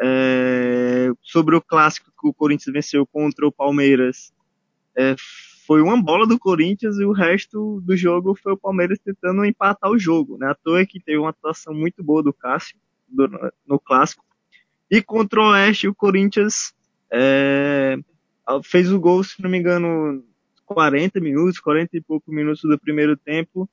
É, 0.00 1.10
sobre 1.22 1.54
o 1.54 1.62
clássico 1.62 2.10
que 2.10 2.26
o 2.26 2.34
Corinthians 2.34 2.72
venceu 2.72 3.06
contra 3.06 3.46
o 3.46 3.52
Palmeiras, 3.52 4.32
é, 4.96 5.14
foi 5.66 5.82
uma 5.82 6.02
bola 6.02 6.26
do 6.26 6.38
Corinthians 6.38 6.98
e 6.98 7.04
o 7.04 7.12
resto 7.12 7.80
do 7.82 7.96
jogo 7.96 8.34
foi 8.34 8.54
o 8.54 8.58
Palmeiras 8.58 8.98
tentando 8.98 9.44
empatar 9.44 9.90
o 9.90 9.98
jogo. 9.98 10.38
Né? 10.38 10.48
À 10.48 10.54
toa 10.54 10.86
que 10.86 11.00
teve 11.00 11.18
uma 11.18 11.30
atuação 11.30 11.74
muito 11.74 12.02
boa 12.02 12.22
do 12.22 12.32
Cássio 12.32 12.76
no 13.66 13.78
clássico. 13.78 14.24
E 14.90 15.02
contra 15.02 15.40
o 15.40 15.50
Oeste, 15.50 15.88
o 15.88 15.94
Corinthians 15.94 16.74
é, 17.10 17.96
fez 18.62 18.92
o 18.92 19.00
gol, 19.00 19.22
se 19.24 19.42
não 19.42 19.50
me 19.50 19.58
engano, 19.58 20.24
40 20.66 21.20
minutos, 21.20 21.60
40 21.60 21.96
e 21.96 22.00
poucos 22.00 22.32
minutos 22.32 22.62
do 22.62 22.78
primeiro 22.78 23.16
tempo, 23.16 23.68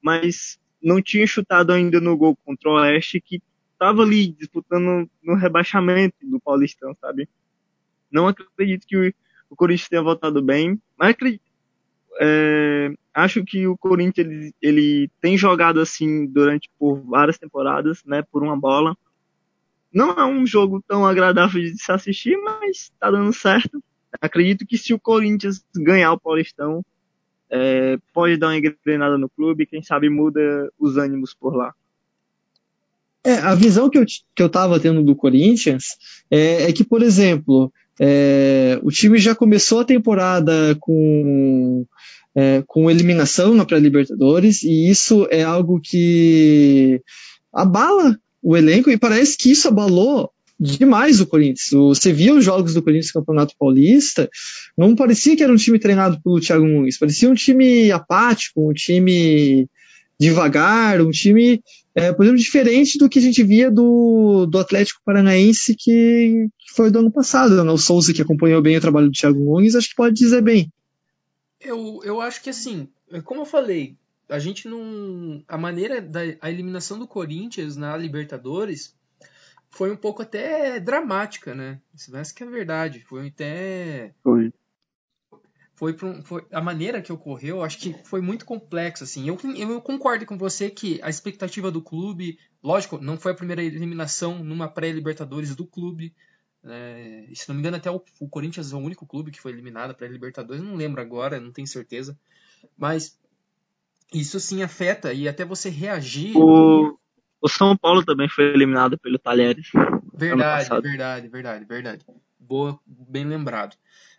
mas 0.00 0.58
não 0.82 1.00
tinha 1.02 1.26
chutado 1.26 1.72
ainda 1.72 2.00
no 2.00 2.16
gol 2.16 2.36
contra 2.44 2.70
o 2.70 2.74
Oeste, 2.74 3.20
que 3.20 3.42
estava 3.72 4.02
ali 4.02 4.28
disputando 4.28 5.08
no 5.22 5.34
rebaixamento 5.34 6.16
do 6.22 6.40
Paulistão, 6.40 6.96
sabe? 7.00 7.28
Não 8.10 8.28
acredito 8.28 8.86
que 8.86 8.96
o, 8.96 9.14
o 9.50 9.56
Corinthians 9.56 9.88
tenha 9.88 10.02
voltado 10.02 10.42
bem, 10.42 10.80
mas 10.96 11.10
acredito, 11.10 11.42
é, 12.20 12.92
acho 13.14 13.44
que 13.44 13.66
o 13.66 13.76
Corinthians 13.76 14.26
ele, 14.26 14.54
ele 14.60 15.10
tem 15.20 15.36
jogado 15.36 15.80
assim 15.80 16.26
durante 16.26 16.70
por 16.78 17.00
várias 17.00 17.38
temporadas, 17.38 18.02
né, 18.04 18.22
por 18.22 18.42
uma 18.42 18.56
bola. 18.56 18.96
Não 19.92 20.10
é 20.10 20.24
um 20.24 20.46
jogo 20.46 20.82
tão 20.86 21.06
agradável 21.06 21.60
de 21.62 21.76
se 21.82 21.90
assistir, 21.90 22.36
mas 22.36 22.92
tá 22.98 23.10
dando 23.10 23.32
certo. 23.32 23.82
Acredito 24.20 24.66
que 24.66 24.76
se 24.76 24.92
o 24.92 25.00
Corinthians 25.00 25.64
ganhar 25.74 26.12
o 26.12 26.20
Paulistão, 26.20 26.84
é, 27.48 27.98
pode 28.12 28.36
dar 28.36 28.48
uma 28.48 28.56
engrenada 28.56 29.16
no 29.16 29.28
clube, 29.28 29.66
quem 29.66 29.82
sabe 29.82 30.08
muda 30.08 30.70
os 30.78 30.96
ânimos 30.96 31.34
por 31.34 31.54
lá. 31.54 31.74
É, 33.24 33.38
a 33.38 33.54
visão 33.54 33.90
que 33.90 33.98
eu, 33.98 34.04
que 34.34 34.42
eu 34.42 34.48
tava 34.48 34.78
tendo 34.78 35.02
do 35.02 35.16
Corinthians 35.16 35.96
é, 36.30 36.70
é 36.70 36.72
que, 36.72 36.84
por 36.84 37.02
exemplo, 37.02 37.72
é, 38.00 38.78
o 38.82 38.90
time 38.90 39.18
já 39.18 39.34
começou 39.34 39.80
a 39.80 39.84
temporada 39.84 40.76
com, 40.80 41.84
é, 42.34 42.62
com 42.66 42.90
eliminação 42.90 43.54
na 43.54 43.64
pré-Libertadores, 43.64 44.62
e 44.62 44.88
isso 44.88 45.26
é 45.30 45.42
algo 45.42 45.80
que 45.82 47.00
abala 47.52 48.18
o 48.42 48.56
elenco, 48.56 48.90
e 48.90 48.98
parece 48.98 49.36
que 49.36 49.50
isso 49.50 49.68
abalou 49.68 50.30
demais 50.58 51.20
o 51.20 51.26
Corinthians. 51.26 51.70
Você 51.70 52.12
via 52.12 52.34
os 52.34 52.44
jogos 52.44 52.74
do 52.74 52.82
Corinthians 52.82 53.12
no 53.14 53.20
Campeonato 53.20 53.54
Paulista, 53.58 54.28
não 54.76 54.94
parecia 54.94 55.36
que 55.36 55.42
era 55.42 55.52
um 55.52 55.56
time 55.56 55.78
treinado 55.78 56.20
pelo 56.22 56.40
Thiago 56.40 56.66
Nunes, 56.66 56.98
parecia 56.98 57.30
um 57.30 57.34
time 57.34 57.90
apático, 57.90 58.70
um 58.70 58.72
time 58.72 59.68
devagar, 60.18 61.00
um 61.00 61.10
time 61.10 61.62
é, 61.96 62.12
por 62.12 62.24
exemplo, 62.24 62.38
diferente 62.38 62.98
do 62.98 63.08
que 63.08 63.18
a 63.18 63.22
gente 63.22 63.42
via 63.42 63.70
do, 63.70 64.44
do 64.44 64.58
Atlético 64.58 65.00
Paranaense 65.02 65.74
que, 65.74 66.46
que 66.58 66.74
foi 66.74 66.90
do 66.90 66.98
ano 66.98 67.10
passado. 67.10 67.64
Né? 67.64 67.72
O 67.72 67.78
Souza, 67.78 68.12
que 68.12 68.20
acompanhou 68.20 68.60
bem 68.60 68.76
o 68.76 68.80
trabalho 68.80 69.06
do 69.06 69.12
Thiago 69.12 69.38
Nunes, 69.38 69.74
acho 69.74 69.88
que 69.88 69.94
pode 69.96 70.14
dizer 70.14 70.42
bem. 70.42 70.70
Eu, 71.58 72.00
eu 72.04 72.20
acho 72.20 72.42
que 72.42 72.50
assim, 72.50 72.86
é 73.10 73.22
como 73.22 73.40
eu 73.40 73.46
falei, 73.46 73.96
a 74.28 74.38
gente 74.38 74.68
não. 74.68 75.42
A 75.48 75.56
maneira 75.56 76.02
da 76.02 76.20
a 76.42 76.50
eliminação 76.50 76.98
do 76.98 77.06
Corinthians 77.08 77.76
na 77.76 77.96
Libertadores 77.96 78.94
foi 79.70 79.90
um 79.90 79.96
pouco 79.96 80.20
até 80.20 80.78
dramática, 80.78 81.54
né? 81.54 81.80
Isso 81.94 82.14
essa 82.14 82.34
que 82.34 82.42
é 82.42 82.46
verdade. 82.46 83.04
Foi 83.08 83.28
até. 83.28 84.12
Foi. 84.22 84.52
Foi, 85.76 85.94
um- 86.02 86.22
foi 86.22 86.44
a 86.50 86.60
maneira 86.60 87.02
que 87.02 87.12
ocorreu, 87.12 87.62
acho 87.62 87.78
que 87.78 87.94
foi 88.04 88.22
muito 88.22 88.46
complexo 88.46 89.04
assim. 89.04 89.28
Eu, 89.28 89.38
eu, 89.56 89.80
concordo 89.80 90.24
com 90.24 90.38
você 90.38 90.70
que 90.70 90.98
a 91.02 91.10
expectativa 91.10 91.70
do 91.70 91.82
clube, 91.82 92.38
lógico, 92.62 92.98
não 92.98 93.18
foi 93.18 93.32
a 93.32 93.34
primeira 93.34 93.62
eliminação 93.62 94.42
numa 94.42 94.68
pré-Libertadores 94.68 95.54
do 95.54 95.66
clube. 95.66 96.14
E 97.28 97.36
se 97.36 97.46
não 97.48 97.54
me 97.54 97.60
engano, 97.60 97.76
até 97.76 97.90
o, 97.90 98.02
o 98.18 98.28
Corinthians 98.28 98.72
é 98.72 98.74
o 98.74 98.78
único 98.78 99.06
clube 99.06 99.30
que 99.30 99.40
foi 99.40 99.52
eliminado 99.52 99.94
para 99.94 100.08
Libertadores, 100.08 100.62
não 100.62 100.74
lembro 100.74 101.00
agora, 101.00 101.38
não 101.38 101.52
tenho 101.52 101.66
certeza. 101.68 102.18
Mas 102.76 103.20
isso 104.12 104.40
sim 104.40 104.62
afeta 104.62 105.12
e 105.12 105.28
até 105.28 105.44
você 105.44 105.68
reagir. 105.68 106.36
O, 106.36 106.98
o 107.40 107.48
São 107.48 107.76
Paulo 107.76 108.02
também 108.02 108.30
foi 108.30 108.46
eliminado 108.46 108.98
pelo 108.98 109.18
Talheres. 109.18 109.70
Verdade, 110.14 110.70
verdade, 110.80 111.28
verdade, 111.28 111.64
verdade. 111.66 112.06
Boa, 112.40 112.80
bem 112.86 113.26
lembrado. 113.26 113.76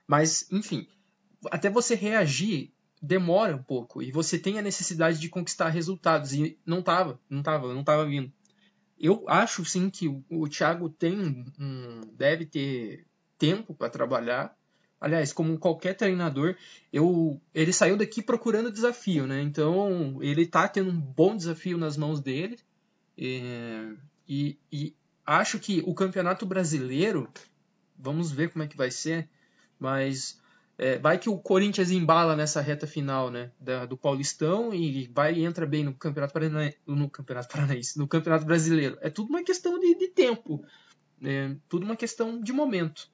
Mas, 0.07 0.47
enfim, 0.51 0.87
até 1.51 1.69
você 1.69 1.95
reagir 1.95 2.71
demora 3.01 3.55
um 3.55 3.61
pouco 3.61 4.01
e 4.01 4.11
você 4.11 4.39
tem 4.39 4.57
a 4.57 4.61
necessidade 4.61 5.19
de 5.19 5.29
conquistar 5.29 5.69
resultados 5.69 6.33
e 6.33 6.57
não 6.65 6.81
tava, 6.81 7.19
não 7.29 7.43
tava, 7.43 7.73
não 7.73 7.83
tava 7.83 8.05
vindo. 8.05 8.31
Eu 8.99 9.23
acho 9.27 9.63
sim 9.63 9.89
que 9.89 10.07
o, 10.07 10.49
Thiago 10.49 10.89
tem 10.89 11.45
um, 11.59 12.01
deve 12.13 12.45
ter 12.45 13.05
tempo 13.37 13.75
para 13.75 13.89
trabalhar. 13.89 14.57
Aliás, 14.99 15.31
como 15.31 15.59
qualquer 15.59 15.93
treinador, 15.93 16.55
eu, 16.91 17.39
ele 17.53 17.71
saiu 17.71 17.95
daqui 17.95 18.23
procurando 18.23 18.71
desafio, 18.71 19.27
né? 19.27 19.39
Então, 19.43 20.17
ele 20.23 20.47
tá 20.47 20.67
tendo 20.67 20.89
um 20.89 20.99
bom 20.99 21.37
desafio 21.37 21.77
nas 21.77 21.95
mãos 21.95 22.19
dele. 22.19 22.57
É, 23.15 23.93
e, 24.27 24.57
e 24.71 24.95
acho 25.23 25.59
que 25.59 25.83
o 25.85 25.93
Campeonato 25.93 26.47
Brasileiro, 26.47 27.29
vamos 27.95 28.31
ver 28.31 28.49
como 28.49 28.63
é 28.63 28.67
que 28.67 28.75
vai 28.75 28.89
ser, 28.89 29.29
mas 29.79 30.41
é, 30.77 30.97
vai 30.99 31.17
que 31.17 31.29
o 31.29 31.37
Corinthians 31.37 31.89
embala 31.91 32.35
nessa 32.35 32.61
reta 32.61 32.85
final, 32.85 33.31
né, 33.31 33.51
da- 33.59 33.85
do 33.85 33.97
Paulistão 33.97 34.73
e 34.73 35.09
vai 35.13 35.33
e 35.33 35.43
entra 35.43 35.65
bem 35.65 35.83
no 35.83 35.93
Campeonato 35.93 36.33
Paranaense, 36.33 36.77
no 36.85 37.09
Campeonato 37.09 37.47
Paranaense, 37.47 37.97
no 37.97 38.07
Campeonato 38.07 38.45
Brasileiro. 38.45 38.97
É 39.01 39.09
tudo 39.09 39.29
uma 39.29 39.43
questão 39.43 39.79
de, 39.79 39.95
de 39.97 40.07
tempo, 40.09 40.63
é 41.23 41.55
tudo 41.67 41.83
uma 41.83 41.95
questão 41.95 42.39
de 42.41 42.53
momento. 42.53 43.09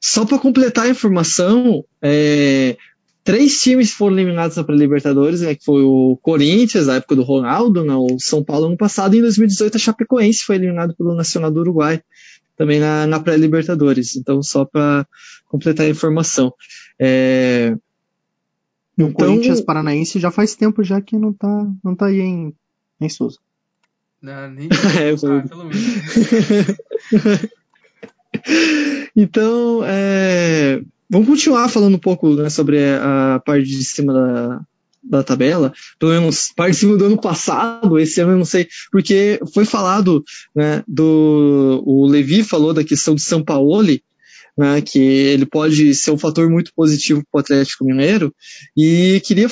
Só 0.00 0.26
para 0.26 0.38
completar 0.38 0.86
a 0.86 0.90
informação, 0.90 1.84
é, 2.02 2.76
três 3.22 3.60
times 3.60 3.92
foram 3.92 4.16
eliminados 4.16 4.56
na 4.56 4.64
pré-Libertadores, 4.64 5.40
né, 5.40 5.54
que 5.54 5.64
foi 5.64 5.82
o 5.82 6.18
Corinthians, 6.20 6.88
na 6.88 6.96
época 6.96 7.14
do 7.14 7.22
Ronaldo, 7.22 7.84
né, 7.84 7.94
o 7.94 8.18
São 8.18 8.42
Paulo 8.44 8.66
ano 8.66 8.76
passado, 8.76 9.14
e 9.14 9.18
em 9.18 9.22
2018 9.22 9.76
a 9.76 9.78
Chapecoense 9.78 10.44
foi 10.44 10.56
eliminado 10.56 10.94
pelo 10.96 11.14
Nacional 11.14 11.50
do 11.50 11.60
Uruguai. 11.60 12.02
Também 12.56 12.80
na, 12.80 13.06
na 13.06 13.20
pré-Libertadores. 13.20 14.16
Então, 14.16 14.42
só 14.42 14.64
para 14.64 15.06
completar 15.46 15.86
a 15.86 15.90
informação. 15.90 16.52
É, 16.98 17.76
o 18.98 19.02
então, 19.02 19.12
Corinthians 19.12 19.60
Paranaense 19.60 20.20
já 20.20 20.30
faz 20.30 20.54
tempo 20.54 20.84
já 20.84 21.00
que 21.00 21.16
não 21.16 21.32
tá, 21.32 21.66
não 21.82 21.94
tá 21.94 22.06
aí 22.06 22.20
em, 22.20 22.54
em 23.00 23.08
Souza. 23.08 23.38
Não, 24.20 24.50
nem 24.50 24.68
é, 25.00 25.10
ah, 25.10 25.48
pelo 25.48 25.64
menos. 25.64 25.82
então, 29.16 29.80
é, 29.84 30.80
vamos 31.10 31.28
continuar 31.28 31.68
falando 31.68 31.96
um 31.96 32.00
pouco 32.00 32.34
né, 32.34 32.48
sobre 32.48 32.78
a 32.94 33.42
parte 33.44 33.66
de 33.66 33.82
cima 33.82 34.12
da, 34.12 34.60
da 35.02 35.22
tabela, 35.22 35.72
pelo 35.98 36.12
menos 36.12 36.52
cima 36.72 36.96
do 36.96 37.06
ano 37.06 37.20
passado, 37.20 37.98
esse 37.98 38.20
ano 38.20 38.32
eu 38.32 38.38
não 38.38 38.44
sei, 38.44 38.68
porque 38.90 39.40
foi 39.52 39.64
falado, 39.64 40.22
né, 40.54 40.82
do, 40.86 41.82
o 41.84 42.06
Levi 42.06 42.44
falou 42.44 42.72
da 42.72 42.84
questão 42.84 43.14
de 43.14 43.22
São 43.22 43.42
Paulo, 43.42 43.82
né, 44.56 44.80
que 44.80 44.98
ele 44.98 45.46
pode 45.46 45.94
ser 45.94 46.10
um 46.10 46.18
fator 46.18 46.48
muito 46.48 46.72
positivo 46.74 47.22
para 47.30 47.38
o 47.38 47.40
Atlético 47.40 47.84
Mineiro, 47.84 48.32
e 48.76 49.20
queria 49.24 49.48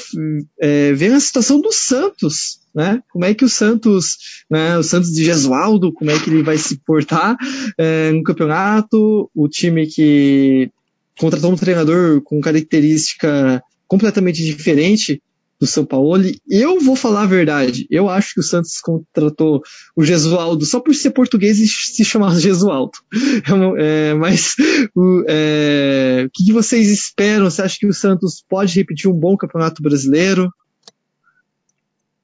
é, 0.60 0.92
ver 0.92 1.12
a 1.12 1.20
situação 1.20 1.60
do 1.60 1.72
Santos, 1.72 2.60
né, 2.74 3.02
como 3.10 3.24
é 3.24 3.34
que 3.34 3.44
o 3.44 3.48
Santos, 3.48 4.44
né, 4.48 4.78
o 4.78 4.82
Santos 4.82 5.10
de 5.10 5.24
Gesualdo, 5.24 5.92
como 5.92 6.10
é 6.10 6.18
que 6.18 6.30
ele 6.30 6.42
vai 6.42 6.58
se 6.58 6.78
portar 6.86 7.36
é, 7.76 8.12
no 8.12 8.22
campeonato, 8.22 9.28
o 9.34 9.48
time 9.48 9.86
que 9.86 10.70
contratou 11.18 11.52
um 11.52 11.56
treinador 11.56 12.22
com 12.22 12.40
característica 12.40 13.62
completamente 13.86 14.42
diferente 14.44 15.20
do 15.60 15.66
São 15.66 15.84
Paulo. 15.84 16.24
Eu 16.48 16.80
vou 16.80 16.96
falar 16.96 17.22
a 17.22 17.26
verdade. 17.26 17.86
Eu 17.90 18.08
acho 18.08 18.32
que 18.32 18.40
o 18.40 18.42
Santos 18.42 18.80
contratou 18.80 19.62
o 19.94 20.02
Gesualdo 20.02 20.64
só 20.64 20.80
por 20.80 20.94
ser 20.94 21.10
português 21.10 21.58
e 21.58 21.66
se 21.68 22.04
chamar 22.04 22.38
Gesualdo. 22.40 22.98
É, 23.78 24.14
mas 24.14 24.54
o, 24.94 25.24
é, 25.28 26.24
o 26.26 26.30
que 26.32 26.52
vocês 26.52 26.90
esperam? 26.90 27.50
Você 27.50 27.62
acha 27.62 27.76
que 27.78 27.86
o 27.86 27.92
Santos 27.92 28.42
pode 28.48 28.74
repetir 28.74 29.10
um 29.10 29.18
bom 29.18 29.36
campeonato 29.36 29.82
brasileiro? 29.82 30.50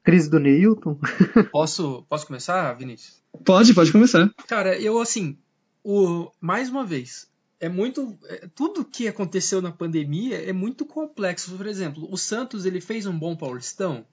Crise 0.03 0.31
do 0.31 0.39
Neilton? 0.39 0.99
posso, 1.53 2.05
posso 2.09 2.27
começar, 2.27 2.73
Vinícius? 2.75 3.17
Pode, 3.45 3.75
pode 3.75 3.93
começar. 3.93 4.31
Cara, 4.47 4.79
eu 4.79 5.01
assim, 5.01 5.37
o, 5.85 6.31
mais 6.41 6.71
uma 6.71 6.85
vez, 6.85 7.29
é 7.59 7.69
muito 7.69 8.19
é, 8.25 8.49
tudo 8.55 8.85
que 8.85 9.09
aconteceu 9.09 9.63
na 9.63 9.73
pandemia 9.73 10.39
é 10.43 10.53
muito 10.53 10.85
complexo. 10.85 11.57
Por 11.57 11.67
exemplo, 11.67 12.07
o 12.11 12.17
Santos 12.17 12.67
ele 12.67 12.81
fez 12.81 13.07
um 13.07 13.19
bom 13.19 13.37
Paulistão, 13.37 14.07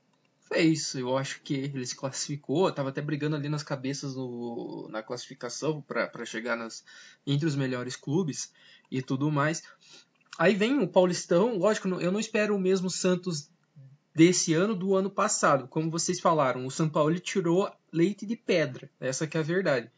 fez. 0.47 0.93
Eu 0.95 1.17
acho 1.17 1.41
que 1.41 1.53
ele 1.53 1.85
se 1.85 1.95
classificou, 1.95 2.69
estava 2.69 2.89
até 2.89 3.01
brigando 3.01 3.35
ali 3.35 3.49
nas 3.49 3.63
cabeças 3.63 4.15
no, 4.15 4.87
na 4.89 5.03
classificação 5.03 5.81
para 5.81 6.25
chegar 6.25 6.55
nas 6.55 6.83
entre 7.25 7.47
os 7.47 7.55
melhores 7.55 7.95
clubes 7.95 8.51
e 8.89 9.01
tudo 9.01 9.31
mais. 9.31 9.63
Aí 10.37 10.55
vem 10.55 10.79
o 10.79 10.87
Paulistão, 10.87 11.57
lógico, 11.57 11.87
eu 11.87 12.11
não 12.11 12.19
espero 12.19 12.55
o 12.55 12.59
mesmo 12.59 12.89
Santos 12.89 13.49
desse 14.15 14.53
ano 14.53 14.75
do 14.75 14.95
ano 14.95 15.09
passado. 15.09 15.67
Como 15.67 15.91
vocês 15.91 16.19
falaram, 16.19 16.65
o 16.65 16.71
São 16.71 16.89
Paulo 16.89 17.19
tirou 17.19 17.71
leite 17.91 18.25
de 18.25 18.35
pedra. 18.35 18.89
Essa 18.99 19.27
que 19.27 19.37
é 19.37 19.39
a 19.39 19.43
verdade. 19.43 19.91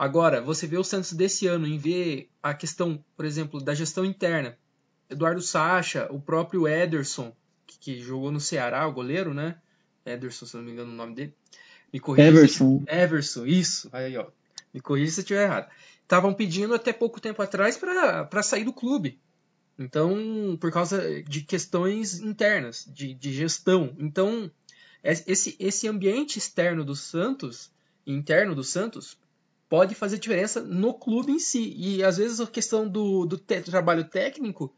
Agora, 0.00 0.40
você 0.40 0.64
vê 0.64 0.78
o 0.78 0.84
Santos 0.84 1.12
desse 1.12 1.48
ano 1.48 1.66
em 1.66 1.76
ver 1.76 2.30
a 2.40 2.54
questão, 2.54 3.04
por 3.16 3.24
exemplo, 3.24 3.60
da 3.60 3.74
gestão 3.74 4.04
interna. 4.04 4.56
Eduardo 5.10 5.42
Sacha, 5.42 6.06
o 6.12 6.20
próprio 6.20 6.68
Ederson, 6.68 7.34
que, 7.66 7.80
que 7.80 8.00
jogou 8.00 8.30
no 8.30 8.38
Ceará, 8.38 8.86
o 8.86 8.92
goleiro, 8.92 9.34
né? 9.34 9.56
Ederson, 10.06 10.46
se 10.46 10.56
não 10.56 10.62
me 10.62 10.70
engano 10.70 10.92
o 10.92 10.94
nome 10.94 11.16
dele. 11.16 11.34
Me 11.92 11.98
corrija. 11.98 12.28
Everson. 12.28 12.78
Se... 12.78 12.94
Everson, 12.94 13.46
isso. 13.46 13.88
Aí, 13.92 14.16
ó. 14.16 14.26
Me 14.72 14.80
corrija 14.80 15.10
se 15.10 15.18
eu 15.18 15.22
estiver 15.22 15.42
errado. 15.42 15.68
Estavam 16.00 16.32
pedindo 16.32 16.74
até 16.74 16.92
pouco 16.92 17.20
tempo 17.20 17.42
atrás 17.42 17.76
para 17.76 18.42
sair 18.44 18.62
do 18.62 18.72
clube. 18.72 19.20
Então, 19.76 20.56
por 20.60 20.70
causa 20.70 21.24
de 21.24 21.40
questões 21.40 22.20
internas, 22.20 22.88
de, 22.88 23.14
de 23.14 23.32
gestão. 23.32 23.96
Então, 23.98 24.48
esse, 25.02 25.56
esse 25.58 25.88
ambiente 25.88 26.38
externo 26.38 26.84
do 26.84 26.94
Santos, 26.94 27.72
interno 28.06 28.54
do 28.54 28.62
Santos, 28.62 29.18
pode 29.68 29.94
fazer 29.94 30.18
diferença 30.18 30.60
no 30.60 30.94
clube 30.94 31.32
em 31.32 31.38
si. 31.38 31.74
E 31.76 32.02
às 32.02 32.16
vezes 32.16 32.40
a 32.40 32.46
questão 32.46 32.88
do, 32.88 33.26
do, 33.26 33.38
trabalho 33.38 34.04
técnico 34.04 34.74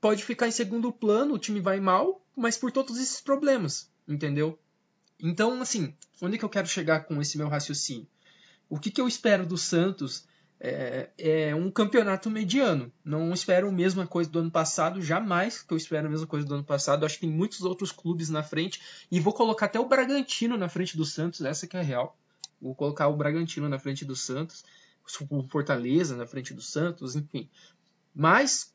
pode 0.00 0.24
ficar 0.24 0.48
em 0.48 0.52
segundo 0.52 0.92
plano, 0.92 1.34
o 1.34 1.38
time 1.38 1.60
vai 1.60 1.78
mal, 1.78 2.24
mas 2.36 2.56
por 2.56 2.72
todos 2.72 2.98
esses 2.98 3.20
problemas, 3.20 3.90
entendeu? 4.08 4.58
Então, 5.20 5.60
assim, 5.60 5.94
onde 6.20 6.38
que 6.38 6.44
eu 6.44 6.48
quero 6.48 6.66
chegar 6.66 7.00
com 7.00 7.20
esse 7.20 7.38
meu 7.38 7.48
raciocínio? 7.48 8.08
O 8.68 8.78
que, 8.78 8.90
que 8.90 9.00
eu 9.00 9.06
espero 9.06 9.46
do 9.46 9.56
Santos 9.56 10.26
é, 10.64 11.10
é, 11.18 11.54
um 11.56 11.68
campeonato 11.72 12.30
mediano. 12.30 12.92
Não 13.04 13.34
espero 13.34 13.68
a 13.68 13.72
mesma 13.72 14.06
coisa 14.06 14.30
do 14.30 14.38
ano 14.38 14.50
passado, 14.50 15.02
jamais 15.02 15.60
que 15.60 15.74
eu 15.74 15.76
espero 15.76 16.06
a 16.06 16.10
mesma 16.10 16.26
coisa 16.26 16.46
do 16.46 16.54
ano 16.54 16.62
passado. 16.62 17.04
Acho 17.04 17.16
que 17.16 17.22
tem 17.22 17.30
muitos 17.30 17.62
outros 17.62 17.90
clubes 17.90 18.30
na 18.30 18.44
frente 18.44 18.80
e 19.10 19.18
vou 19.18 19.32
colocar 19.32 19.66
até 19.66 19.80
o 19.80 19.88
Bragantino 19.88 20.56
na 20.56 20.68
frente 20.68 20.96
do 20.96 21.04
Santos, 21.04 21.40
essa 21.40 21.66
que 21.66 21.76
é 21.76 21.80
a 21.80 21.82
real. 21.82 22.16
Vou 22.62 22.74
colocar 22.74 23.08
o 23.08 23.16
Bragantino 23.16 23.68
na 23.68 23.78
frente 23.78 24.04
do 24.04 24.14
Santos, 24.14 24.64
o 25.28 25.42
Fortaleza 25.48 26.16
na 26.16 26.26
frente 26.26 26.54
do 26.54 26.62
Santos, 26.62 27.16
enfim. 27.16 27.48
Mas 28.14 28.72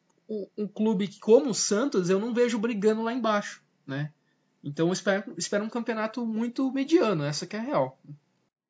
um 0.58 0.68
clube 0.68 1.10
como 1.22 1.52
o 1.52 1.56
Santos 1.56 2.10
eu 2.10 2.20
não 2.20 2.34
vejo 2.34 2.60
brigando 2.60 3.02
lá 3.02 3.14
embaixo, 3.14 3.62
né? 3.86 4.12
Então 4.62 4.88
eu 4.88 4.94
espero, 4.94 5.34
espero 5.38 5.64
um 5.64 5.70
campeonato 5.70 6.26
muito 6.26 6.70
mediano, 6.72 7.24
essa 7.24 7.46
que 7.46 7.56
é 7.56 7.60
a 7.60 7.64
real. 7.64 7.98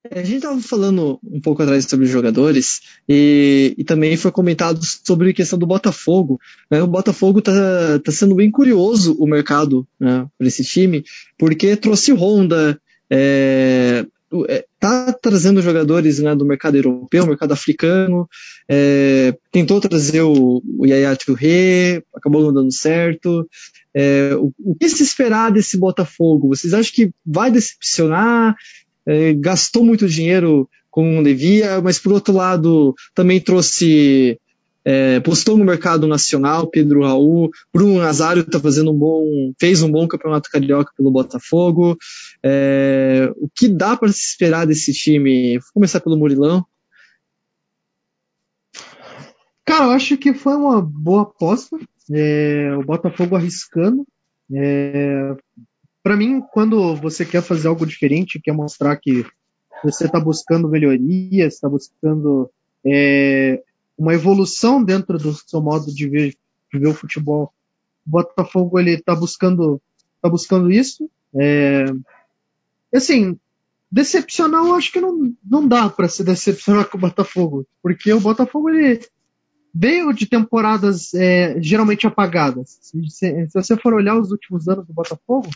É, 0.03 0.19
a 0.19 0.23
gente 0.23 0.37
estava 0.37 0.59
falando 0.61 1.19
um 1.23 1.41
pouco 1.41 1.63
atrás 1.63 1.85
sobre 1.85 2.05
jogadores 2.05 2.81
e, 3.09 3.73
e, 3.77 3.83
também 3.83 4.15
foi 4.15 4.31
comentado 4.31 4.79
sobre 4.83 5.31
a 5.31 5.33
questão 5.33 5.57
do 5.57 5.65
Botafogo. 5.65 6.39
Né? 6.69 6.83
O 6.83 6.87
Botafogo 6.87 7.39
está 7.39 7.51
tá 7.99 8.11
sendo 8.11 8.35
bem 8.35 8.51
curioso 8.51 9.15
o 9.19 9.25
mercado 9.25 9.87
né, 9.99 10.27
para 10.37 10.47
esse 10.47 10.63
time, 10.63 11.03
porque 11.37 11.75
trouxe 11.75 12.13
Honda, 12.13 12.79
é, 13.09 14.05
tá 14.79 15.13
trazendo 15.13 15.61
jogadores 15.61 16.19
né, 16.19 16.35
do 16.35 16.45
mercado 16.45 16.75
europeu, 16.75 17.25
mercado 17.25 17.53
africano, 17.53 18.27
é, 18.69 19.35
tentou 19.51 19.79
trazer 19.79 20.21
o, 20.21 20.61
o 20.77 20.85
Yaya 20.85 21.15
Touré, 21.15 22.03
acabou 22.13 22.43
não 22.43 22.53
dando 22.53 22.73
certo. 22.73 23.47
É, 23.93 24.35
o, 24.35 24.53
o, 24.59 24.75
que 24.75 24.89
se 24.89 25.03
esperar 25.03 25.51
desse 25.51 25.77
Botafogo? 25.77 26.49
Vocês 26.49 26.73
acham 26.73 26.91
que 26.93 27.11
vai 27.25 27.49
decepcionar? 27.49 28.55
É, 29.05 29.33
gastou 29.33 29.85
muito 29.85 30.07
dinheiro 30.07 30.69
com 30.91 31.19
o 31.19 31.23
devia, 31.23 31.81
mas 31.81 31.99
por 31.99 32.11
outro 32.11 32.33
lado 32.33 32.93
também 33.13 33.39
trouxe 33.39 34.39
é, 34.89 35.19
postou 35.19 35.57
no 35.57 35.65
mercado 35.65 36.07
nacional, 36.07 36.65
Pedro 36.65 37.03
Raul, 37.03 37.51
Bruno 37.73 37.97
Nazário 37.97 38.41
está 38.41 38.57
fazendo 38.57 38.93
um 38.93 38.97
bom, 38.97 39.51
fez 39.59 39.81
um 39.81 39.91
bom 39.91 40.07
campeonato 40.07 40.49
carioca 40.49 40.93
pelo 40.95 41.11
Botafogo. 41.11 41.97
É, 42.41 43.29
o 43.35 43.49
que 43.53 43.67
dá 43.67 43.97
para 43.97 44.09
se 44.13 44.21
esperar 44.21 44.65
desse 44.65 44.93
time? 44.93 45.59
Vou 45.59 45.73
começar 45.73 45.99
pelo 45.99 46.15
Murilão. 46.15 46.65
Cara, 49.65 49.87
eu 49.87 49.91
acho 49.91 50.17
que 50.17 50.33
foi 50.33 50.55
uma 50.55 50.81
boa 50.81 51.23
aposta. 51.23 51.77
É, 52.09 52.73
o 52.77 52.83
Botafogo 52.85 53.35
arriscando. 53.35 54.07
É, 54.53 55.35
para 56.01 56.15
mim, 56.15 56.41
quando 56.53 56.95
você 56.95 57.25
quer 57.25 57.41
fazer 57.41 57.67
algo 57.67 57.85
diferente, 57.85 58.39
quer 58.41 58.53
mostrar 58.53 58.95
que 58.95 59.25
você 59.83 60.05
está 60.05 60.17
buscando 60.17 60.69
melhorias, 60.69 61.55
está 61.55 61.67
buscando 61.67 62.49
é, 62.85 63.61
uma 63.97 64.13
evolução 64.13 64.83
dentro 64.83 65.17
do 65.17 65.33
seu 65.33 65.61
modo 65.61 65.93
de 65.93 66.07
ver, 66.07 66.35
de 66.71 66.79
ver 66.79 66.87
o 66.87 66.93
futebol. 66.93 67.53
O 68.05 68.09
Botafogo 68.09 68.79
ele 68.79 68.91
está 68.91 69.15
buscando, 69.15 69.81
tá 70.21 70.29
buscando 70.29 70.71
isso. 70.71 71.09
É, 71.35 71.85
assim, 72.93 73.37
decepcionar 73.91 74.65
eu 74.65 74.75
acho 74.75 74.91
que 74.91 75.01
não, 75.01 75.33
não 75.43 75.67
dá 75.67 75.89
para 75.89 76.07
se 76.07 76.23
decepcionar 76.23 76.89
com 76.89 76.97
o 76.97 77.01
Botafogo, 77.01 77.65
porque 77.81 78.13
o 78.13 78.19
Botafogo 78.19 78.69
ele 78.69 79.01
veio 79.73 80.13
de 80.13 80.25
temporadas 80.25 81.13
é, 81.13 81.61
geralmente 81.61 82.07
apagadas. 82.07 82.77
Se, 82.81 83.09
se, 83.09 83.47
se, 83.47 83.53
você 83.53 83.77
for 83.77 83.93
olhar 83.93 84.17
os 84.19 84.31
últimos 84.31 84.67
anos 84.67 84.85
do 84.87 84.93
Botafogo, 84.93 85.49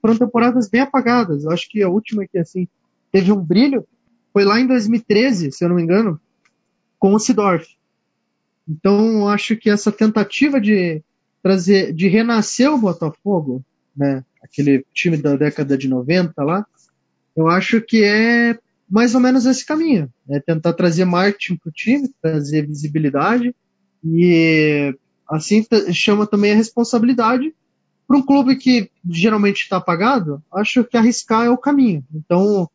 foram 0.00 0.16
temporadas 0.16 0.68
bem 0.68 0.80
apagadas. 0.80 1.44
Eu 1.44 1.50
acho 1.50 1.68
que 1.68 1.82
a 1.82 1.88
última 1.88 2.26
que 2.26 2.38
assim 2.38 2.66
teve 3.12 3.30
um 3.30 3.40
brilho 3.40 3.86
foi 4.32 4.44
lá 4.44 4.58
em 4.58 4.66
2013, 4.66 5.52
se 5.52 5.64
eu 5.64 5.68
não 5.68 5.76
me 5.76 5.82
engano, 5.82 6.20
com 7.02 7.14
o 7.14 7.18
Sidorf. 7.18 7.66
Então, 8.68 9.28
acho 9.28 9.56
que 9.56 9.68
essa 9.68 9.90
tentativa 9.90 10.60
de 10.60 11.02
trazer, 11.42 11.92
de 11.92 12.06
renascer 12.06 12.72
o 12.72 12.78
Botafogo, 12.78 13.60
né, 13.94 14.24
aquele 14.40 14.86
time 14.94 15.16
da 15.16 15.34
década 15.34 15.76
de 15.76 15.88
90 15.88 16.44
lá, 16.44 16.64
eu 17.34 17.48
acho 17.48 17.80
que 17.80 18.04
é 18.04 18.56
mais 18.88 19.16
ou 19.16 19.20
menos 19.20 19.46
esse 19.46 19.66
caminho. 19.66 20.08
É 20.30 20.38
tentar 20.38 20.74
trazer 20.74 21.04
marketing 21.04 21.56
para 21.56 21.70
o 21.70 21.72
time, 21.72 22.08
trazer 22.22 22.68
visibilidade 22.68 23.52
e 24.04 24.94
assim 25.28 25.66
chama 25.92 26.24
também 26.24 26.52
a 26.52 26.56
responsabilidade 26.56 27.52
para 28.06 28.16
um 28.16 28.24
clube 28.24 28.54
que 28.54 28.88
geralmente 29.10 29.62
está 29.62 29.78
apagado. 29.78 30.40
Acho 30.54 30.84
que 30.84 30.96
arriscar 30.96 31.46
é 31.46 31.50
o 31.50 31.58
caminho. 31.58 32.04
Então 32.14 32.70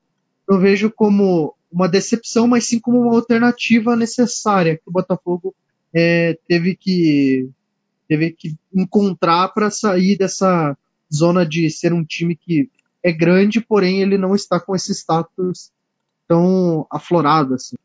eu 0.50 0.60
vejo 0.60 0.92
como 0.92 1.56
uma 1.72 1.88
decepção, 1.88 2.48
mas 2.48 2.66
sim 2.66 2.80
como 2.80 3.02
uma 3.02 3.16
alternativa 3.16 3.96
necessária 3.96 4.76
que 4.78 4.88
o 4.88 4.92
Botafogo 4.92 5.54
é, 5.94 6.38
teve 6.48 6.76
que 6.76 7.50
teve 8.08 8.32
que 8.32 8.56
encontrar 8.74 9.50
para 9.50 9.70
sair 9.70 10.18
dessa 10.18 10.78
zona 11.14 11.46
de 11.46 11.70
ser 11.70 11.94
um 11.94 12.06
time 12.06 12.36
que 12.36 12.70
é 13.04 13.12
grande, 13.12 13.60
porém 13.60 14.02
ele 14.02 14.18
não 14.18 14.34
está 14.34 14.60
com 14.60 14.76
esse 14.76 14.94
status 14.94 15.72
tão 16.28 16.88
aflorado 16.90 17.54
assim. 17.54 17.76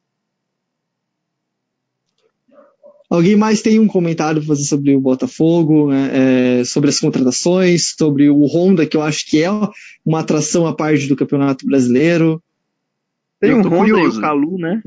Alguém 3.12 3.37
mais 3.37 3.61
tem 3.61 3.79
um 3.79 3.87
comentário 3.87 4.40
para 4.40 4.49
fazer 4.49 4.64
sobre 4.64 4.97
o 4.97 5.01
Botafogo, 5.01 5.90
né, 5.90 6.61
é, 6.61 6.64
sobre 6.64 6.88
as 6.88 6.99
contratações, 6.99 7.95
sobre 7.95 8.31
o 8.31 8.47
Honda, 8.47 8.87
que 8.87 8.97
eu 8.97 9.03
acho 9.03 9.29
que 9.29 9.42
é 9.42 9.51
uma 10.03 10.21
atração 10.21 10.66
à 10.66 10.75
parte 10.75 11.07
do 11.09 11.16
Campeonato 11.16 11.66
Brasileiro. 11.66 12.42
Tem 13.43 13.55
o 13.55 13.63
Honda 13.63 13.77
curioso. 13.77 14.17
e 14.17 14.19
o 14.19 14.23
Calu, 14.23 14.57
né? 14.57 14.81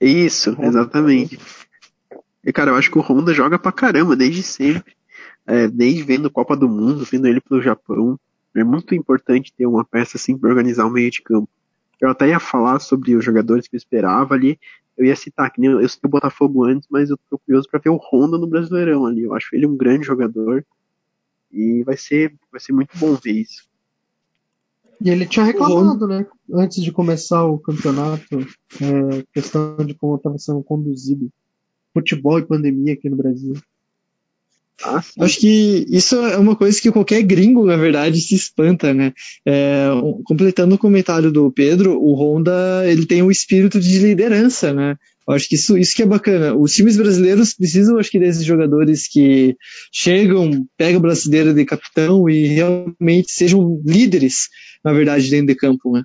Isso, 0.00 0.56
exatamente. 0.60 1.38
E, 2.44 2.52
cara, 2.52 2.72
eu 2.72 2.74
acho 2.74 2.90
que 2.90 2.98
o 2.98 3.00
Honda 3.00 3.32
joga 3.32 3.56
pra 3.56 3.70
caramba 3.70 4.16
desde 4.16 4.42
sempre. 4.42 4.96
É, 5.46 5.68
desde 5.68 6.02
vendo 6.02 6.28
Copa 6.28 6.56
do 6.56 6.68
Mundo, 6.68 7.04
vendo 7.04 7.28
ele 7.28 7.40
pelo 7.40 7.62
Japão. 7.62 8.18
É 8.56 8.64
muito 8.64 8.96
importante 8.96 9.52
ter 9.56 9.64
uma 9.64 9.84
peça 9.84 10.16
assim 10.16 10.36
para 10.36 10.50
organizar 10.50 10.86
o 10.86 10.90
meio 10.90 11.08
de 11.08 11.22
campo. 11.22 11.48
Eu 12.00 12.10
até 12.10 12.30
ia 12.30 12.40
falar 12.40 12.80
sobre 12.80 13.14
os 13.14 13.24
jogadores 13.24 13.68
que 13.68 13.76
eu 13.76 13.78
esperava 13.78 14.34
ali. 14.34 14.58
Eu 14.98 15.06
ia 15.06 15.14
citar 15.14 15.48
que 15.52 15.60
nem 15.60 15.70
eu 15.70 15.88
citei 15.88 16.08
o 16.08 16.10
Botafogo 16.10 16.64
antes, 16.64 16.88
mas 16.90 17.10
eu 17.10 17.18
tô 17.30 17.38
curioso 17.38 17.68
para 17.70 17.78
ver 17.78 17.90
o 17.90 17.96
Honda 17.96 18.36
no 18.36 18.48
Brasileirão 18.48 19.06
ali. 19.06 19.22
Eu 19.22 19.34
acho 19.34 19.54
ele 19.54 19.68
um 19.68 19.76
grande 19.76 20.04
jogador 20.04 20.66
e 21.52 21.84
vai 21.84 21.96
ser, 21.96 22.34
vai 22.50 22.60
ser 22.60 22.72
muito 22.72 22.90
bom 22.98 23.14
ver 23.14 23.34
isso. 23.34 23.70
E 25.02 25.10
ele 25.10 25.26
tinha 25.26 25.44
reclamado, 25.44 26.06
né? 26.06 26.26
Antes 26.52 26.82
de 26.82 26.92
começar 26.92 27.44
o 27.44 27.58
campeonato, 27.58 28.46
é, 28.80 29.24
questão 29.34 29.76
de 29.84 29.94
como 29.94 30.16
estava 30.16 30.38
sendo 30.38 30.62
conduzido 30.62 31.28
futebol 31.92 32.38
e 32.38 32.46
pandemia 32.46 32.94
aqui 32.94 33.10
no 33.10 33.16
Brasil. 33.16 33.54
Ah, 34.84 35.02
Acho 35.20 35.38
que 35.38 35.86
isso 35.88 36.16
é 36.16 36.36
uma 36.36 36.56
coisa 36.56 36.80
que 36.80 36.90
qualquer 36.90 37.22
gringo, 37.22 37.64
na 37.64 37.76
verdade, 37.76 38.20
se 38.20 38.34
espanta, 38.34 38.92
né? 38.92 39.12
É, 39.46 39.88
completando 40.24 40.74
o 40.74 40.78
comentário 40.78 41.30
do 41.30 41.50
Pedro, 41.52 42.00
o 42.00 42.14
Honda 42.14 42.82
ele 42.86 43.06
tem 43.06 43.22
um 43.22 43.30
espírito 43.30 43.78
de 43.78 43.98
liderança, 43.98 44.72
né? 44.72 44.96
Acho 45.28 45.48
que 45.48 45.54
isso, 45.54 45.78
isso 45.78 45.94
que 45.94 46.02
é 46.02 46.06
bacana. 46.06 46.54
Os 46.54 46.72
times 46.74 46.96
brasileiros 46.96 47.54
precisam, 47.54 47.98
acho 47.98 48.10
que, 48.10 48.18
desses 48.18 48.44
jogadores 48.44 49.06
que 49.06 49.56
chegam, 49.92 50.66
pegam 50.76 50.98
o 50.98 51.02
brasileiro 51.02 51.54
de 51.54 51.64
capitão 51.64 52.28
e 52.28 52.46
realmente 52.46 53.30
sejam 53.30 53.80
líderes, 53.84 54.48
na 54.84 54.92
verdade, 54.92 55.30
dentro 55.30 55.46
de 55.46 55.54
campo, 55.54 55.92
né? 55.92 56.04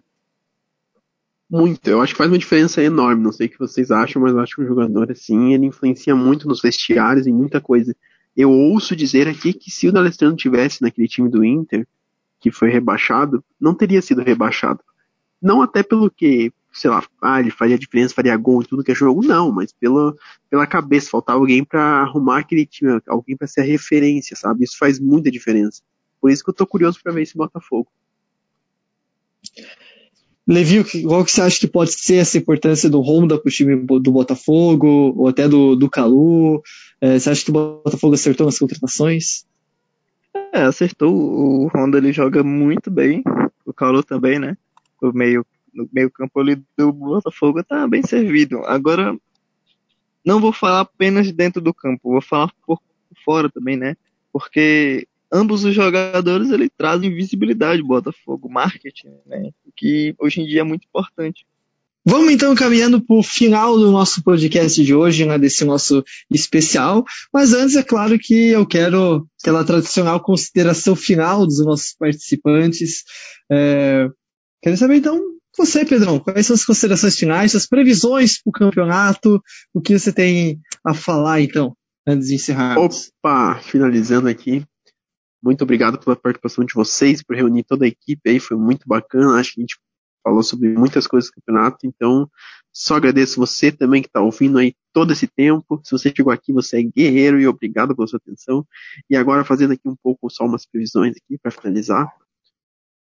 Muito. 1.49 1.87
Eu 1.89 2.01
acho 2.01 2.13
que 2.13 2.17
faz 2.17 2.29
uma 2.29 2.37
diferença 2.37 2.83
enorme. 2.83 3.23
Não 3.23 3.31
sei 3.31 3.47
o 3.47 3.49
que 3.49 3.57
vocês 3.57 3.89
acham, 3.89 4.21
mas 4.21 4.33
eu 4.33 4.39
acho 4.39 4.55
que 4.55 4.61
o 4.61 4.67
jogador, 4.67 5.11
assim, 5.11 5.53
ele 5.53 5.65
influencia 5.65 6.15
muito 6.15 6.47
nos 6.47 6.61
vestiários 6.61 7.25
e 7.25 7.31
muita 7.31 7.61
coisa. 7.61 7.95
Eu 8.35 8.51
ouço 8.51 8.95
dizer 8.95 9.27
aqui 9.27 9.53
que 9.53 9.71
se 9.71 9.87
o 9.87 9.91
D'Alessandro 9.91 10.35
tivesse 10.35 10.81
naquele 10.81 11.07
time 11.07 11.29
do 11.29 11.43
Inter, 11.43 11.87
que 12.39 12.51
foi 12.51 12.69
rebaixado, 12.69 13.43
não 13.59 13.73
teria 13.73 14.01
sido 14.01 14.21
rebaixado. 14.21 14.81
Não 15.41 15.61
até 15.61 15.81
pelo 15.81 16.11
que, 16.11 16.51
sei 16.77 16.89
lá, 16.89 17.03
ah, 17.21 17.39
ele 17.39 17.49
faria 17.49 17.77
diferença, 17.77 18.13
faria 18.13 18.37
gol 18.37 18.61
e 18.61 18.65
tudo 18.65 18.83
que 18.83 18.91
é 18.91 18.95
jogo, 18.95 19.25
não, 19.25 19.51
mas 19.51 19.73
pela, 19.73 20.15
pela 20.49 20.67
cabeça, 20.67 21.09
faltava 21.09 21.39
alguém 21.39 21.63
para 21.63 21.81
arrumar 22.01 22.39
aquele 22.39 22.65
time, 22.65 23.01
alguém 23.07 23.35
para 23.35 23.47
ser 23.47 23.61
a 23.61 23.65
referência, 23.65 24.35
sabe? 24.35 24.63
Isso 24.63 24.77
faz 24.77 24.99
muita 24.99 25.31
diferença. 25.31 25.81
Por 26.21 26.29
isso 26.29 26.43
que 26.43 26.49
eu 26.49 26.53
tô 26.53 26.67
curioso 26.67 26.99
para 27.01 27.11
ver 27.11 27.23
esse 27.23 27.35
Botafogo. 27.35 27.87
Levi, 30.47 30.83
qual 31.03 31.25
que 31.25 31.31
você 31.31 31.41
acha 31.41 31.59
que 31.59 31.67
pode 31.67 31.91
ser 31.91 32.15
essa 32.15 32.37
importância 32.37 32.89
do 32.89 33.01
Honda 33.01 33.37
para 33.37 33.49
o 33.49 33.51
time 33.51 33.75
do 33.75 34.11
Botafogo, 34.11 35.13
ou 35.17 35.27
até 35.27 35.47
do, 35.47 35.75
do 35.75 35.89
Calu? 35.89 36.61
É, 37.01 37.19
você 37.19 37.29
acha 37.29 37.43
que 37.43 37.49
o 37.51 37.53
Botafogo 37.53 38.13
acertou 38.13 38.45
nas 38.45 38.57
contratações? 38.57 39.45
É, 40.53 40.61
acertou. 40.61 41.13
O 41.13 41.67
Honda 41.67 41.97
ele 41.97 42.13
joga 42.13 42.43
muito 42.43 42.89
bem, 42.89 43.23
o 43.65 43.73
Calu 43.73 44.01
também, 44.03 44.39
né? 44.39 44.55
O 45.01 45.11
meio, 45.11 45.45
no 45.73 45.87
meio 45.91 46.09
campo 46.11 46.39
ali 46.39 46.61
do 46.77 46.91
Botafogo 46.91 47.63
tá 47.63 47.87
bem 47.87 48.03
servido. 48.03 48.59
Agora, 48.65 49.17
não 50.25 50.39
vou 50.39 50.51
falar 50.51 50.81
apenas 50.81 51.31
dentro 51.31 51.61
do 51.61 51.73
campo, 51.73 52.11
vou 52.11 52.21
falar 52.21 52.51
por 52.65 52.79
fora 53.23 53.49
também, 53.49 53.77
né? 53.77 53.95
Porque 54.31 55.07
ambos 55.31 55.63
os 55.63 55.73
jogadores 55.73 56.51
ele 56.51 56.69
trazem 56.69 57.13
visibilidade 57.13 57.83
Botafogo, 57.83 58.49
marketing, 58.49 59.13
né? 59.25 59.51
Que 59.75 60.15
hoje 60.19 60.41
em 60.41 60.45
dia 60.45 60.61
é 60.61 60.63
muito 60.63 60.85
importante. 60.85 61.45
Vamos 62.09 62.31
então 62.31 62.55
caminhando 62.55 63.01
para 63.01 63.17
o 63.17 63.21
final 63.21 63.77
do 63.77 63.91
nosso 63.91 64.23
podcast 64.23 64.81
de 64.81 64.95
hoje, 64.95 65.25
né, 65.25 65.37
desse 65.37 65.65
nosso 65.65 66.01
especial. 66.31 67.03
Mas 67.33 67.51
antes, 67.51 67.75
é 67.75 67.83
claro 67.83 68.17
que 68.17 68.51
eu 68.51 68.65
quero 68.65 69.27
aquela 69.41 69.61
tradicional 69.65 70.21
consideração 70.21 70.95
final 70.95 71.45
dos 71.45 71.59
nossos 71.65 71.93
participantes. 71.99 73.03
É, 73.51 74.07
quero 74.61 74.77
saber 74.77 74.95
então, 74.95 75.21
você, 75.57 75.85
Pedrão, 75.85 76.19
quais 76.19 76.45
são 76.45 76.53
as 76.53 76.63
considerações 76.63 77.17
finais, 77.17 77.55
as 77.55 77.65
previsões 77.65 78.41
para 78.41 78.49
o 78.49 78.53
campeonato, 78.53 79.41
o 79.73 79.81
que 79.81 79.97
você 79.97 80.11
tem 80.13 80.61
a 80.85 80.93
falar 80.93 81.41
então, 81.41 81.75
antes 82.05 82.27
de 82.27 82.35
encerrar? 82.35 82.77
Opa, 82.77 83.59
finalizando 83.61 84.27
aqui, 84.27 84.63
muito 85.41 85.63
obrigado 85.63 85.99
pela 85.99 86.15
participação 86.15 86.65
de 86.65 86.73
vocês, 86.73 87.23
por 87.23 87.35
reunir 87.35 87.63
toda 87.63 87.85
a 87.85 87.87
equipe 87.87 88.29
aí, 88.29 88.39
foi 88.39 88.57
muito 88.57 88.87
bacana. 88.87 89.39
Acho 89.39 89.53
que 89.53 89.61
a 89.61 89.63
gente 89.63 89.77
falou 90.23 90.43
sobre 90.43 90.69
muitas 90.69 91.07
coisas 91.07 91.29
do 91.29 91.33
campeonato, 91.35 91.87
então 91.87 92.29
só 92.73 92.95
agradeço 92.95 93.39
você 93.39 93.71
também 93.71 94.01
que 94.01 94.07
está 94.07 94.21
ouvindo 94.21 94.57
aí 94.57 94.75
todo 94.93 95.13
esse 95.13 95.25
tempo. 95.25 95.79
Se 95.83 95.91
você 95.91 96.13
chegou 96.15 96.31
aqui, 96.31 96.51
você 96.53 96.79
é 96.79 96.83
guerreiro 96.83 97.39
e 97.39 97.47
obrigado 97.47 97.95
pela 97.95 98.07
sua 98.07 98.17
atenção. 98.17 98.67
E 99.09 99.15
agora 99.15 99.45
fazendo 99.45 99.73
aqui 99.73 99.87
um 99.87 99.95
pouco 99.95 100.29
só 100.29 100.45
umas 100.45 100.65
previsões 100.65 101.15
aqui 101.15 101.39
para 101.39 101.49
finalizar. 101.49 102.07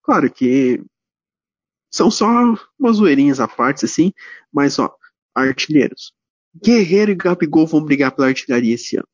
Claro 0.03 0.31
que 0.31 0.81
são 1.89 2.11
só 2.11 2.27
umas 2.79 2.97
zoeirinhas 2.97 3.39
à 3.39 3.47
parte, 3.47 3.85
assim, 3.85 4.11
mas 4.51 4.77
ó, 4.79 4.93
artilheiros. 5.33 6.13
Guerreiro 6.63 7.11
e 7.11 7.15
Gabigol 7.15 7.67
vão 7.67 7.83
brigar 7.83 8.11
pela 8.11 8.27
artilharia 8.27 8.75
esse 8.75 8.97
ano. 8.97 9.07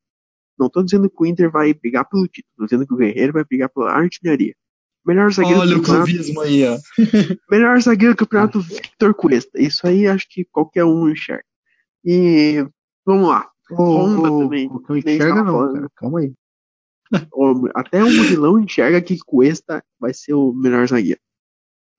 Não 0.58 0.68
estou 0.68 0.84
dizendo 0.84 1.10
que 1.10 1.22
o 1.22 1.26
Inter 1.26 1.52
vai 1.52 1.74
brigar 1.74 2.08
pelo 2.08 2.28
título, 2.28 2.52
estou 2.52 2.66
dizendo 2.68 2.88
que 2.88 2.94
o 2.94 2.98
Guerreiro 2.98 3.34
vai 3.34 3.44
brigar 3.44 3.70
pela 3.70 3.92
artilharia. 3.92 4.56
Melhor 5.06 5.32
zagueiro 5.34 5.60
Olha 5.60 5.76
do 5.76 5.82
campeonato. 5.82 6.42
aí, 6.42 6.64
ó. 6.66 6.78
melhor 7.52 7.82
zagueiro 7.82 8.14
do 8.14 8.18
campeonato, 8.18 8.62
Victor 8.62 9.14
Cuesta. 9.14 9.62
Isso 9.62 9.86
aí 9.86 10.08
acho 10.08 10.26
que 10.30 10.46
qualquer 10.46 10.86
um 10.86 11.10
enxerga. 11.10 11.44
E 12.06 12.66
vamos 13.06 13.28
lá. 13.28 13.50
Oh, 13.72 13.84
Honda 13.84 14.32
oh, 14.32 14.40
também. 14.44 14.70
Não 14.70 14.98
enxerga 14.98 15.44
não, 15.44 15.74
cara. 15.74 15.90
Calma 15.96 16.20
aí. 16.20 16.34
Até 17.76 18.02
o 18.02 18.10
Murilão 18.10 18.60
enxerga 18.60 19.02
que 19.02 19.20
Cuesta 19.20 19.84
vai 20.00 20.14
ser 20.14 20.34
o 20.34 20.54
melhor 20.54 20.88
zagueiro. 20.88 21.20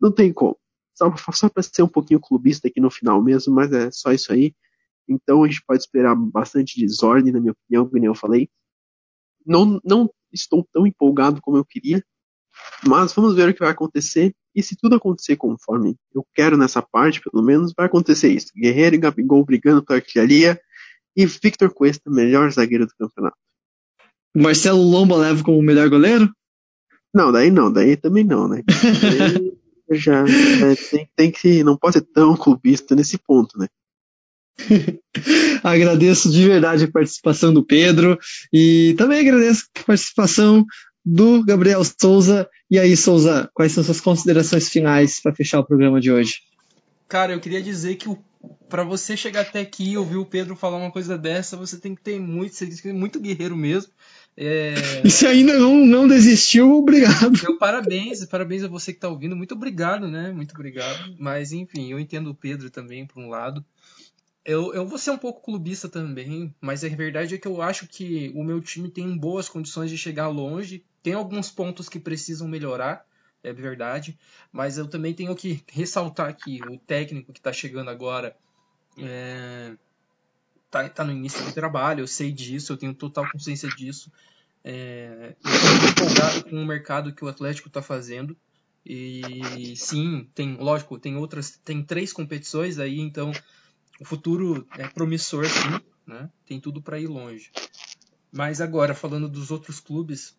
Não 0.01 0.11
tem 0.11 0.33
como. 0.33 0.57
Só, 0.95 1.13
só 1.33 1.49
para 1.49 1.63
ser 1.63 1.83
um 1.83 1.89
pouquinho 1.89 2.21
clubista 2.21 2.69
aqui 2.69 2.81
no 2.81 2.91
final 2.91 3.23
mesmo, 3.23 3.55
mas 3.55 3.73
é 3.73 3.91
só 3.91 4.13
isso 4.13 4.33
aí. 4.33 4.55
Então 5.09 5.45
a 5.45 5.49
gente 5.49 5.63
pode 5.67 5.81
esperar 5.81 6.15
bastante 6.15 6.81
desordem, 6.81 7.33
na 7.33 7.41
minha 7.41 7.53
opinião, 7.53 7.89
como 7.89 8.05
eu 8.05 8.15
falei. 8.15 8.49
Não, 9.47 9.81
não 9.85 10.11
estou 10.33 10.67
tão 10.73 10.87
empolgado 10.87 11.41
como 11.43 11.57
eu 11.57 11.65
queria, 11.65 12.03
mas 12.87 13.13
vamos 13.13 13.35
ver 13.35 13.49
o 13.49 13.55
que 13.55 13.61
vai 13.61 13.71
acontecer. 13.71 14.35
E 14.55 14.63
se 14.63 14.77
tudo 14.77 14.95
acontecer 14.95 15.37
conforme 15.37 15.97
eu 16.15 16.25
quero 16.33 16.57
nessa 16.57 16.81
parte, 16.81 17.21
pelo 17.21 17.45
menos, 17.45 17.73
vai 17.77 17.87
acontecer 17.87 18.31
isso. 18.31 18.53
Guerreiro 18.57 18.95
e 18.95 18.99
Gabigol 18.99 19.45
brigando 19.45 19.85
pela 19.85 19.99
artilharia 19.99 20.59
e 21.17 21.27
Victor 21.27 21.73
Cuesta, 21.73 22.11
melhor 22.11 22.51
zagueiro 22.51 22.87
do 22.87 22.95
campeonato. 22.97 23.37
Marcelo 24.35 24.83
Lomba 24.83 25.17
leva 25.17 25.43
como 25.45 25.63
melhor 25.63 25.89
goleiro? 25.89 26.33
Não, 27.13 27.31
daí 27.31 27.51
não, 27.51 27.73
daí 27.73 27.97
também 27.97 28.25
não, 28.25 28.49
né? 28.49 28.63
já 29.91 30.21
é, 30.23 30.75
tem, 30.91 31.09
tem 31.17 31.31
que 31.31 31.63
não 31.63 31.77
pode 31.77 31.95
ser 31.95 32.03
tão 32.03 32.37
clubista 32.37 32.95
nesse 32.95 33.19
ponto, 33.19 33.59
né? 33.59 33.67
agradeço 35.63 36.31
de 36.31 36.47
verdade 36.47 36.85
a 36.85 36.91
participação 36.91 37.53
do 37.53 37.65
Pedro 37.65 38.19
e 38.53 38.95
também 38.97 39.21
agradeço 39.21 39.67
a 39.77 39.85
participação 39.85 40.65
do 41.05 41.45
Gabriel 41.45 41.83
Souza. 41.85 42.49
E 42.71 42.79
aí, 42.79 42.97
Souza, 42.97 43.51
quais 43.53 43.73
são 43.73 43.85
suas 43.85 44.01
considerações 44.01 44.69
finais 44.69 45.21
para 45.21 45.35
fechar 45.35 45.61
o 45.61 45.67
programa 45.67 46.01
de 46.01 46.11
hoje? 46.11 46.37
Cara, 47.09 47.33
eu 47.33 47.41
queria 47.41 47.63
dizer 47.63 47.97
que 47.97 48.09
para 48.69 48.83
você 48.83 49.17
chegar 49.17 49.43
até 49.43 49.61
aqui 49.61 49.91
e 49.91 49.99
ouvir 49.99 50.17
o 50.17 50.25
Pedro 50.25 50.57
falar 50.57 50.79
uma 50.79 50.91
coisa 50.91 51.19
dessa, 51.19 51.57
você 51.57 51.79
tem 51.79 51.95
que 51.95 52.03
ter 52.03 52.19
muito, 52.19 52.55
você 52.55 52.67
tem 52.67 52.75
que 52.75 52.83
ser 52.83 52.93
muito 52.93 53.21
guerreiro 53.21 53.57
mesmo. 53.57 53.93
É... 54.37 54.75
E 55.05 55.11
se 55.11 55.27
ainda 55.27 55.59
não, 55.59 55.85
não 55.87 56.09
desistiu, 56.09 56.73
obrigado. 56.73 57.41
Meu 57.43 57.59
parabéns, 57.59 58.25
parabéns 58.27 58.65
a 58.65 58.69
você 58.69 58.93
que 58.93 58.99
está 58.99 59.09
ouvindo. 59.09 59.37
Muito 59.37 59.55
obrigado, 59.55 60.09
né? 60.09 60.33
Muito 60.33 60.55
obrigado. 60.55 61.15
Mas 61.19 61.53
enfim, 61.53 61.91
eu 61.91 62.01
entendo 62.01 62.31
o 62.31 62.35
Pedro 62.35 62.71
também, 62.71 63.07
por 63.07 63.23
um 63.23 63.29
lado. 63.29 63.65
Eu, 64.45 64.75
eu 64.75 64.87
vou 64.87 64.99
ser 64.99 65.11
um 65.11 65.17
pouco 65.17 65.41
clubista 65.43 65.89
também, 65.89 66.55
mas 66.61 66.85
a 66.85 66.89
verdade 66.89 67.35
é 67.35 67.39
que 67.39 67.49
eu 67.49 67.63
acho 67.63 67.87
que 67.87 68.31
o 68.35 68.45
meu 68.45 68.61
time 68.61 68.91
tem 68.91 69.17
boas 69.17 69.49
condições 69.49 69.91
de 69.91 69.97
chegar 69.97 70.29
longe. 70.29 70.85
Tem 71.03 71.15
alguns 71.15 71.51
pontos 71.51 71.89
que 71.89 71.99
precisam 71.99 72.47
melhorar. 72.49 73.07
é 73.43 73.53
verdade. 73.53 74.19
Mas 74.53 74.77
eu 74.79 74.87
também 74.87 75.15
tenho 75.15 75.35
que 75.35 75.63
ressaltar 75.71 76.37
que 76.37 76.61
o 76.69 76.79
técnico 76.79 77.33
que 77.33 77.39
está 77.39 77.53
chegando 77.53 77.89
agora 77.91 78.37
é, 78.99 79.75
tá, 80.75 80.89
tá 80.89 81.05
no 81.05 81.13
início 81.13 81.45
do 81.45 81.53
trabalho, 81.53 82.01
eu 82.01 82.07
sei 82.09 82.33
disso, 82.33 82.73
eu 82.73 82.77
tenho 82.77 82.93
total 82.93 83.31
consciência 83.31 83.69
disso. 83.69 84.11
É, 84.65 85.37
eu 85.45 85.51
estou 85.53 86.07
empolgado 86.07 86.45
com 86.45 86.57
o 86.57 86.67
mercado 86.67 87.15
que 87.15 87.25
o 87.25 87.29
Atlético 87.29 87.69
está 87.69 87.81
fazendo. 87.81 88.37
E 88.85 89.75
sim, 89.77 90.29
tem, 90.35 90.57
lógico, 90.57 90.99
tem 90.99 91.17
outras, 91.17 91.59
tem 91.65 91.83
três 91.83 92.13
competições 92.13 92.79
aí, 92.79 92.99
então 92.99 93.31
o 94.01 94.05
futuro 94.05 94.67
é 94.77 94.89
promissor, 94.89 95.47
sim, 95.47 95.81
né? 96.07 96.29
Tem 96.45 96.61
tudo 96.61 96.83
para 96.83 96.99
ir 96.99 97.07
longe. 97.07 97.51
Mas 98.33 98.61
agora, 98.61 98.95
falando 98.95 99.29
dos 99.29 99.53
outros 99.53 99.79
clubes, 99.79 100.37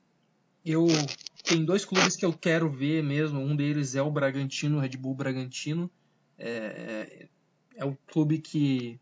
eu 0.65 0.85
tem 1.45 1.63
dois 1.63 1.85
clubes 1.85 2.17
que 2.17 2.25
eu 2.25 2.33
quero 2.33 2.69
ver 2.69 3.01
mesmo. 3.01 3.39
Um 3.39 3.55
deles 3.55 3.95
é 3.95 4.01
o 4.01 4.11
Bragantino, 4.11 4.77
o 4.77 4.79
Red 4.81 4.97
Bull 4.97 5.15
Bragantino. 5.15 5.89
É, 6.37 7.27
é 7.77 7.85
o 7.85 7.95
clube 8.07 8.39
que 8.39 8.99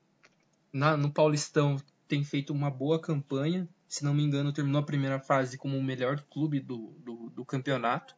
na, 0.73 0.97
no 0.97 1.11
Paulistão 1.11 1.77
tem 2.07 2.23
feito 2.23 2.51
uma 2.51 2.69
boa 2.69 2.99
campanha. 2.99 3.69
Se 3.87 4.03
não 4.03 4.13
me 4.13 4.23
engano, 4.23 4.51
terminou 4.51 4.81
a 4.81 4.85
primeira 4.85 5.19
fase 5.19 5.57
como 5.57 5.77
o 5.77 5.83
melhor 5.83 6.19
clube 6.31 6.59
do, 6.59 6.95
do, 6.99 7.29
do 7.29 7.45
campeonato. 7.45 8.15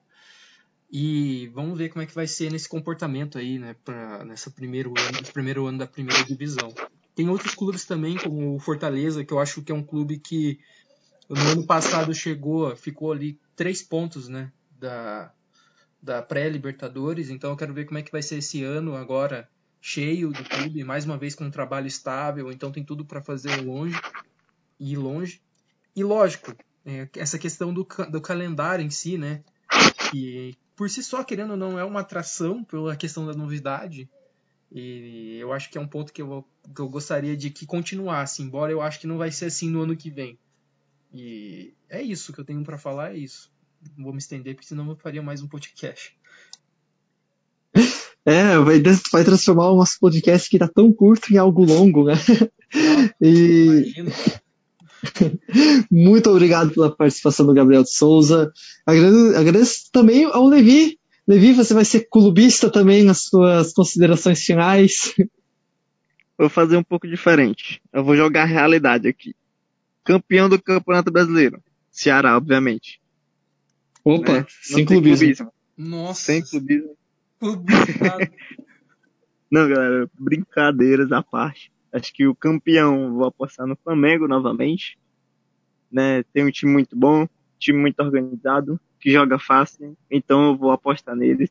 E 0.89 1.47
vamos 1.53 1.77
ver 1.77 1.89
como 1.89 2.01
é 2.01 2.05
que 2.05 2.15
vai 2.15 2.27
ser 2.27 2.51
nesse 2.51 2.69
comportamento 2.69 3.37
aí, 3.37 3.59
né, 3.59 3.75
pra, 3.83 4.23
nessa 4.23 4.49
primeiro 4.49 4.93
ano, 4.97 5.23
primeiro 5.33 5.65
ano 5.65 5.79
da 5.79 5.87
primeira 5.87 6.23
divisão. 6.23 6.73
Tem 7.13 7.27
outros 7.29 7.53
clubes 7.53 7.85
também, 7.85 8.17
como 8.17 8.55
o 8.55 8.59
Fortaleza, 8.59 9.25
que 9.25 9.33
eu 9.33 9.39
acho 9.39 9.61
que 9.61 9.71
é 9.71 9.75
um 9.75 9.83
clube 9.83 10.19
que 10.19 10.59
no 11.27 11.41
ano 11.49 11.65
passado 11.65 12.13
chegou, 12.13 12.73
ficou 12.75 13.11
ali 13.11 13.39
três 13.55 13.81
pontos, 13.81 14.29
né, 14.29 14.51
da, 14.79 15.33
da 16.01 16.21
pré-Libertadores. 16.21 17.29
Então 17.29 17.49
eu 17.49 17.57
quero 17.57 17.73
ver 17.73 17.85
como 17.85 17.97
é 17.97 18.01
que 18.01 18.11
vai 18.11 18.21
ser 18.21 18.37
esse 18.37 18.63
ano 18.63 18.95
agora 18.95 19.49
cheio 19.87 20.31
do 20.31 20.43
clube, 20.43 20.83
mais 20.83 21.05
uma 21.05 21.15
vez 21.15 21.35
com 21.35 21.43
um 21.43 21.51
trabalho 21.51 21.85
estável. 21.85 22.51
Então 22.51 22.71
tem 22.71 22.83
tudo 22.83 23.05
para 23.05 23.21
fazer 23.21 23.55
longe 23.57 23.95
e 24.79 24.97
longe. 24.97 25.39
E 25.95 26.03
lógico, 26.03 26.55
é, 26.83 27.07
essa 27.15 27.37
questão 27.37 27.71
do, 27.71 27.87
do 28.09 28.19
calendário 28.19 28.83
em 28.83 28.89
si, 28.89 29.15
né, 29.15 29.43
que 30.09 30.57
por 30.75 30.89
si 30.89 31.03
só, 31.03 31.23
querendo 31.23 31.51
ou 31.51 31.57
não, 31.57 31.77
é 31.77 31.83
uma 31.83 31.99
atração 31.99 32.63
pela 32.63 32.95
questão 32.95 33.27
da 33.27 33.33
novidade. 33.33 34.09
E 34.71 35.37
eu 35.39 35.53
acho 35.53 35.69
que 35.69 35.77
é 35.77 35.81
um 35.81 35.87
ponto 35.87 36.11
que 36.11 36.21
eu, 36.23 36.43
que 36.73 36.81
eu 36.81 36.89
gostaria 36.89 37.37
de 37.37 37.51
que 37.51 37.67
continuasse, 37.67 38.41
embora 38.41 38.71
eu 38.71 38.81
acho 38.81 38.99
que 38.99 39.05
não 39.05 39.19
vai 39.19 39.31
ser 39.31 39.45
assim 39.45 39.69
no 39.69 39.83
ano 39.83 39.95
que 39.95 40.09
vem. 40.09 40.39
E 41.13 41.75
é 41.87 42.01
isso 42.01 42.33
que 42.33 42.39
eu 42.39 42.45
tenho 42.45 42.63
para 42.63 42.79
falar, 42.79 43.13
é 43.13 43.17
isso. 43.17 43.53
Não 43.95 44.05
vou 44.05 44.13
me 44.13 44.19
estender, 44.19 44.55
porque 44.55 44.67
senão 44.67 44.89
eu 44.89 44.95
faria 44.95 45.21
mais 45.21 45.43
um 45.43 45.47
podcast. 45.47 46.17
É, 48.25 48.57
vai, 48.57 48.81
vai 49.11 49.23
transformar 49.23 49.69
o 49.69 49.77
nosso 49.77 49.99
podcast 49.99 50.49
que 50.49 50.57
tá 50.57 50.67
tão 50.67 50.91
curto 50.91 51.31
em 51.31 51.37
algo 51.37 51.63
longo, 51.63 52.05
né? 52.05 52.15
e... 53.21 53.93
Muito 55.91 56.31
obrigado 56.31 56.71
pela 56.71 56.95
participação 56.95 57.45
do 57.45 57.53
Gabriel 57.53 57.83
de 57.83 57.93
Souza. 57.93 58.51
Agradeço, 58.85 59.37
agradeço 59.37 59.91
também 59.91 60.25
ao 60.25 60.47
Levi. 60.47 60.99
Levi, 61.27 61.53
você 61.53 61.73
vai 61.73 61.85
ser 61.85 62.07
clubista 62.09 62.69
também 62.69 63.03
nas 63.03 63.25
suas 63.25 63.73
considerações 63.73 64.41
finais. 64.41 65.13
Vou 66.37 66.49
fazer 66.49 66.77
um 66.77 66.83
pouco 66.83 67.07
diferente. 67.07 67.81
Eu 67.93 68.03
vou 68.03 68.15
jogar 68.15 68.43
a 68.43 68.45
realidade 68.45 69.07
aqui. 69.07 69.35
Campeão 70.03 70.49
do 70.49 70.61
Campeonato 70.61 71.11
Brasileiro. 71.11 71.63
Ceará, 71.91 72.35
obviamente. 72.35 72.99
Opa, 74.03 74.33
né? 74.33 74.45
sem 74.61 74.85
clubismo. 74.85 75.25
clubismo. 75.25 75.53
Nossa. 75.77 76.21
Sem 76.21 76.41
clubismo. 76.41 76.95
Não, 79.51 79.67
galera, 79.69 80.09
brincadeiras 80.17 81.11
à 81.11 81.21
parte. 81.21 81.71
Acho 81.91 82.13
que 82.13 82.27
o 82.27 82.35
campeão 82.35 83.13
vou 83.13 83.25
apostar 83.25 83.65
no 83.65 83.75
Flamengo 83.75 84.27
novamente. 84.27 84.97
Né? 85.91 86.23
Tem 86.33 86.43
um 86.43 86.51
time 86.51 86.71
muito 86.71 86.95
bom, 86.95 87.27
time 87.57 87.79
muito 87.79 87.99
organizado, 88.01 88.79
que 88.99 89.11
joga 89.11 89.37
fácil, 89.39 89.95
então 90.09 90.47
eu 90.47 90.57
vou 90.57 90.71
apostar 90.71 91.15
neles. 91.15 91.49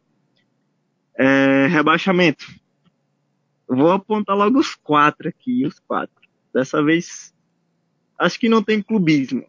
É, 1.16 1.66
rebaixamento. 1.68 2.44
Vou 3.66 3.92
apontar 3.92 4.36
logo 4.36 4.58
os 4.58 4.74
quatro 4.74 5.28
aqui, 5.28 5.64
os 5.64 5.78
quatro. 5.78 6.14
Dessa 6.52 6.82
vez, 6.82 7.32
acho 8.18 8.38
que 8.38 8.48
não 8.48 8.62
tem 8.62 8.82
clubismo, 8.82 9.46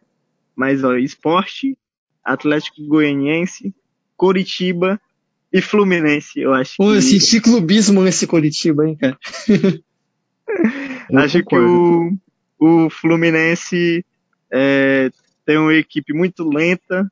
mas 0.56 0.84
ó, 0.84 0.96
esporte, 0.96 1.78
Atlético 2.24 2.86
Goianiense, 2.86 3.76
Coritiba 4.16 5.02
e 5.56 5.62
Fluminense, 5.62 6.42
eu 6.42 6.54
acho. 6.54 6.76
Pô, 6.76 6.90
que... 6.90 6.98
eu 6.98 7.02
senti 7.02 7.40
clubismo 7.40 8.04
nesse 8.04 8.28
Coritiba, 8.28 8.86
hein, 8.86 8.98
cara. 8.98 9.18
Acho 11.16 11.42
que 11.46 11.56
o, 11.56 12.12
o 12.60 12.90
Fluminense 12.90 14.06
é, 14.52 15.10
tem 15.46 15.58
uma 15.58 15.74
equipe 15.74 16.12
muito 16.12 16.44
lenta 16.44 17.10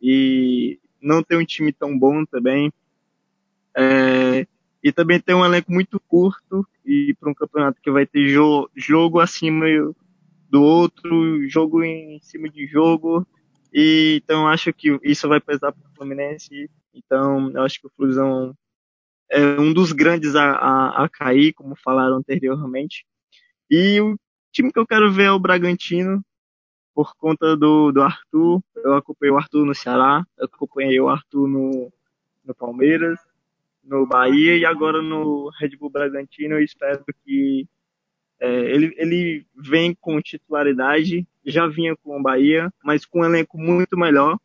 e 0.00 0.78
não 0.98 1.22
tem 1.22 1.36
um 1.36 1.44
time 1.44 1.74
tão 1.74 1.98
bom 1.98 2.24
também. 2.24 2.72
É, 3.76 4.46
e 4.82 4.90
também 4.90 5.20
tem 5.20 5.34
um 5.34 5.44
elenco 5.44 5.70
muito 5.70 6.00
curto 6.00 6.66
e 6.86 7.14
para 7.20 7.30
um 7.30 7.34
campeonato 7.34 7.82
que 7.82 7.90
vai 7.90 8.06
ter 8.06 8.28
jo 8.30 8.66
jogo 8.74 9.20
acima 9.20 9.66
do 10.48 10.62
outro, 10.62 11.46
jogo 11.50 11.84
em 11.84 12.18
cima 12.22 12.48
de 12.48 12.66
jogo. 12.66 13.26
E, 13.74 14.20
então 14.22 14.46
acho 14.46 14.72
que 14.72 14.96
isso 15.02 15.28
vai 15.28 15.40
pesar 15.40 15.72
para 15.72 15.90
o 15.90 15.94
Fluminense. 15.96 16.70
Então 16.94 17.50
eu 17.50 17.62
acho 17.62 17.80
que 17.80 17.88
o 17.88 17.92
Flusão 17.96 18.56
é 19.28 19.40
um 19.60 19.72
dos 19.72 19.90
grandes 19.90 20.36
a, 20.36 20.52
a, 20.52 21.04
a 21.04 21.08
cair, 21.08 21.52
como 21.54 21.74
falaram 21.74 22.16
anteriormente. 22.18 23.04
E 23.68 24.00
o 24.00 24.16
time 24.52 24.72
que 24.72 24.78
eu 24.78 24.86
quero 24.86 25.10
ver 25.10 25.24
é 25.24 25.32
o 25.32 25.40
Bragantino, 25.40 26.24
por 26.94 27.16
conta 27.16 27.56
do, 27.56 27.90
do 27.90 28.00
Arthur. 28.00 28.62
Eu 28.76 28.94
acompanhei 28.94 29.32
o 29.32 29.38
Arthur 29.38 29.64
no 29.66 29.74
Ceará, 29.74 30.24
eu 30.38 30.46
acompanhei 30.46 31.00
o 31.00 31.08
Arthur 31.08 31.48
no, 31.48 31.92
no 32.44 32.54
Palmeiras, 32.54 33.18
no 33.82 34.06
Bahia 34.06 34.56
e 34.56 34.64
agora 34.64 35.02
no 35.02 35.50
Red 35.58 35.76
Bull 35.76 35.90
Bragantino. 35.90 36.54
Eu 36.54 36.62
espero 36.62 37.04
que 37.24 37.66
é, 38.40 38.74
ele, 38.74 38.94
ele 38.96 39.46
vem 39.56 39.96
com 40.00 40.20
titularidade, 40.20 41.26
já 41.44 41.66
vinha 41.66 41.94
com 42.02 42.18
o 42.18 42.22
Bahia, 42.22 42.70
mas 42.84 43.04
com 43.04 43.20
um 43.20 43.24
elenco 43.24 43.58
muito 43.58 43.96
melhor 43.96 44.38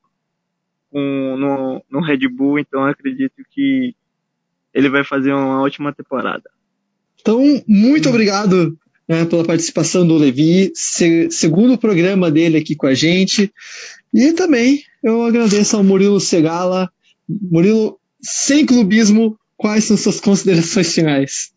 com, 0.91 1.38
no, 1.38 1.84
no 1.89 2.02
Red 2.02 2.28
Bull, 2.28 2.60
então 2.60 2.86
acredito 2.86 3.36
que 3.52 3.95
ele 4.73 4.89
vai 4.89 5.04
fazer 5.04 5.34
uma 5.34 5.62
ótima 5.62 5.93
temporada. 5.93 6.49
Então, 7.19 7.41
muito 7.67 8.10
obrigado 8.10 8.78
né, 9.08 9.25
pela 9.25 9.43
participação 9.43 10.08
do 10.08 10.15
Levi, 10.15 10.71
se, 10.73 11.30
segundo 11.32 11.78
programa 11.78 12.32
dele 12.32 12.58
aqui 12.58 12.75
com 12.75 12.88
a 12.88 12.93
gente. 12.93 13.52
E 14.13 14.34
também 14.34 14.82
eu 15.04 15.23
agradeço 15.23 15.75
ao 15.75 15.84
Murilo 15.84 16.19
Segala. 16.19 16.89
Murilo, 17.28 17.99
sem 18.21 18.65
clubismo, 18.65 19.38
quais 19.58 19.86
são 19.86 19.97
suas 19.97 20.19
considerações 20.19 20.93
finais? 20.93 21.52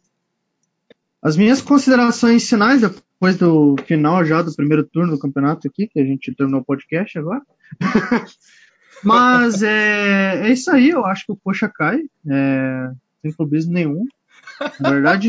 As 1.23 1.37
minhas 1.37 1.63
considerações 1.63 2.49
finais, 2.49 2.81
depois 2.81 3.37
do 3.37 3.77
final 3.87 4.25
já 4.25 4.43
do 4.43 4.55
primeiro 4.55 4.85
turno 4.85 5.13
do 5.13 5.19
campeonato 5.19 5.69
aqui, 5.69 5.87
que 5.87 6.01
a 6.01 6.05
gente 6.05 6.35
terminou 6.35 6.61
o 6.61 6.65
podcast 6.65 7.17
agora. 7.19 7.43
Mas 9.05 9.63
é, 9.63 10.49
é 10.49 10.53
isso 10.53 10.71
aí, 10.71 10.91
eu 10.91 11.05
acho 11.05 11.27
que 11.27 11.33
o 11.33 11.37
Poxa 11.37 11.69
cai. 11.69 12.01
É, 12.29 12.91
sem 13.21 13.33
clubismo 13.33 13.73
nenhum. 13.73 14.05
Na 14.81 14.91
verdade, 14.91 15.29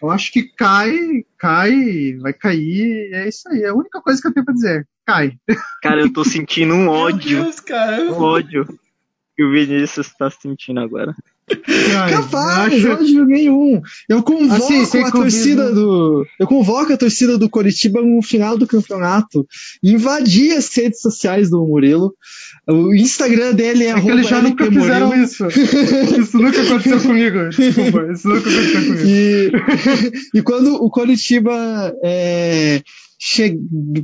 eu 0.00 0.10
acho 0.10 0.32
que 0.32 0.42
cai, 0.42 1.24
cai, 1.36 2.16
vai 2.20 2.32
cair, 2.32 3.12
é 3.12 3.28
isso 3.28 3.48
aí. 3.48 3.62
É 3.62 3.68
a 3.68 3.74
única 3.74 4.00
coisa 4.00 4.20
que 4.20 4.28
eu 4.28 4.32
tenho 4.32 4.46
pra 4.46 4.54
dizer. 4.54 4.88
Cai. 5.04 5.36
Cara, 5.82 6.00
eu 6.00 6.12
tô 6.12 6.24
sentindo 6.24 6.74
um 6.74 6.88
ódio. 6.88 7.42
Deus, 7.42 7.60
cara. 7.60 8.02
Um 8.04 8.20
ódio 8.20 8.66
que 9.36 9.44
o 9.44 9.50
Vinícius 9.50 10.12
tá 10.14 10.30
sentindo 10.30 10.80
agora. 10.80 11.14
Capaz, 12.10 12.74
acho... 12.74 12.90
ódio 12.90 13.24
nenhum. 13.26 13.82
Eu 14.08 14.22
convoco 14.22 14.82
assim, 14.82 15.02
a 15.02 15.10
torcida 15.10 15.72
do. 15.72 16.26
Eu 16.40 16.46
convoco 16.46 16.92
a 16.92 16.96
torcida 16.96 17.36
do 17.36 17.50
Coritiba 17.50 18.00
no 18.00 18.22
final 18.22 18.56
do 18.56 18.66
campeonato. 18.66 19.46
Invadir 19.82 20.52
as 20.52 20.74
redes 20.74 21.00
sociais 21.00 21.50
do 21.50 21.66
Murilo. 21.66 22.14
O 22.66 22.94
Instagram 22.94 23.52
dele 23.52 23.84
é, 23.84 23.90
é 23.90 24.00
que 24.00 24.08
eles 24.08 24.26
já 24.26 24.40
nunca 24.40 24.64
fizeram 24.64 25.08
Murilo. 25.08 25.24
isso. 25.24 25.46
Isso 25.48 26.38
nunca 26.38 26.62
aconteceu 26.62 27.00
comigo. 27.02 27.48
Desculpa, 27.50 28.12
isso 28.12 28.28
nunca 28.28 28.48
aconteceu 28.48 28.82
comigo. 28.82 29.06
E, 29.06 29.52
e 30.38 30.42
quando 30.42 30.74
o 30.76 30.90
Coritiba 30.90 31.94
é, 32.02 32.82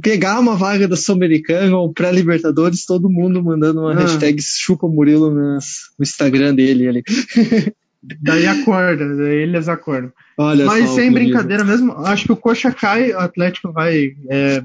pegar 0.02 0.38
uma 0.38 0.56
vaga 0.56 0.88
da 0.88 0.96
Sul-Americana 0.96 1.76
ou 1.76 1.92
pré-Libertadores, 1.92 2.84
todo 2.84 3.10
mundo 3.10 3.42
mandando 3.42 3.80
uma 3.80 3.92
ah. 3.92 4.00
hashtag 4.00 4.40
chupa 4.42 4.88
Murilo 4.88 5.30
no 5.30 5.58
Instagram 6.00 6.54
dele 6.54 6.88
ali. 6.88 7.02
Daí 8.22 8.46
acorda, 8.46 9.14
daí 9.14 9.42
eles 9.42 9.68
acordam. 9.68 10.10
Olha 10.38 10.64
Mas 10.64 10.88
sem 10.90 11.12
brincadeira 11.12 11.62
mesmo, 11.62 11.92
acho 11.92 12.24
que 12.24 12.32
o 12.32 12.36
Coxa 12.36 12.72
cai, 12.72 13.12
o 13.12 13.18
Atlético 13.18 13.72
vai 13.72 14.16
é, 14.30 14.62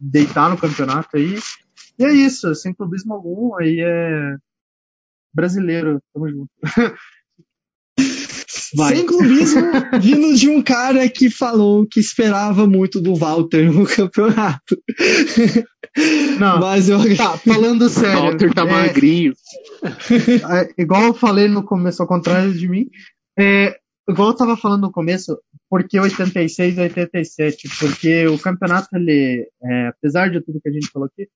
deitar 0.00 0.50
no 0.50 0.58
campeonato 0.58 1.16
aí. 1.16 1.38
E 1.96 2.04
é 2.04 2.12
isso, 2.12 2.52
sem 2.56 2.74
clubismo 2.74 3.14
algum, 3.14 3.54
aí 3.54 3.78
é. 3.80 4.36
brasileiro. 5.32 6.02
Tamo 6.12 6.28
junto. 6.28 6.50
Vai. 8.74 8.96
Sem 8.96 9.06
clubismo, 9.06 9.62
vindo 10.00 10.34
de 10.34 10.48
um 10.48 10.62
cara 10.62 11.08
que 11.08 11.30
falou 11.30 11.86
que 11.86 12.00
esperava 12.00 12.66
muito 12.66 13.00
do 13.00 13.14
Walter 13.14 13.72
no 13.72 13.86
campeonato. 13.86 14.76
Não, 16.38 16.60
mas 16.60 16.88
eu. 16.88 16.98
Tá, 17.16 17.36
falando 17.38 17.88
sério. 17.90 18.18
O 18.18 18.22
Walter 18.22 18.54
tá 18.54 18.62
é, 18.62 18.70
magrinho. 18.70 19.32
É, 19.84 20.82
igual 20.82 21.04
eu 21.04 21.14
falei 21.14 21.48
no 21.48 21.64
começo, 21.64 22.02
ao 22.02 22.08
contrário 22.08 22.52
de 22.52 22.68
mim. 22.68 22.88
É, 23.38 23.76
igual 24.08 24.30
eu 24.30 24.36
tava 24.36 24.56
falando 24.56 24.82
no 24.82 24.92
começo, 24.92 25.38
porque 25.70 25.98
86 25.98 26.76
e 26.76 26.80
87? 26.80 27.68
Porque 27.78 28.26
o 28.26 28.38
campeonato, 28.38 28.88
ele, 28.94 29.48
é, 29.62 29.88
apesar 29.88 30.30
de 30.30 30.40
tudo 30.40 30.60
que 30.60 30.68
a 30.68 30.72
gente 30.72 30.90
falou 30.92 31.06
aqui, 31.06 31.28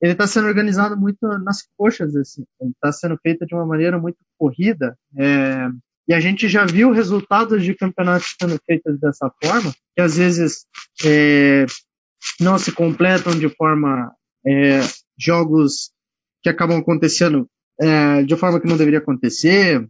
ele 0.00 0.12
está 0.12 0.26
sendo 0.26 0.46
organizado 0.46 0.96
muito 0.96 1.26
nas 1.42 1.66
coxas, 1.76 2.14
assim. 2.14 2.44
Ele 2.60 2.70
está 2.70 2.92
sendo 2.92 3.18
feito 3.20 3.44
de 3.44 3.54
uma 3.54 3.66
maneira 3.66 3.98
muito 3.98 4.18
corrida. 4.38 4.96
É, 5.16 5.68
e 6.08 6.14
a 6.14 6.20
gente 6.20 6.48
já 6.48 6.64
viu 6.64 6.90
resultados 6.90 7.62
de 7.62 7.74
campeonatos 7.74 8.34
sendo 8.40 8.58
feitos 8.64 8.98
dessa 8.98 9.30
forma, 9.42 9.74
que 9.94 10.00
às 10.00 10.16
vezes 10.16 10.64
é, 11.04 11.66
não 12.40 12.58
se 12.58 12.72
completam 12.72 13.38
de 13.38 13.48
forma 13.50 14.10
é, 14.46 14.80
jogos 15.18 15.90
que 16.42 16.48
acabam 16.48 16.78
acontecendo 16.78 17.46
é, 17.78 18.22
de 18.22 18.34
forma 18.36 18.58
que 18.58 18.66
não 18.66 18.78
deveria 18.78 19.00
acontecer, 19.00 19.86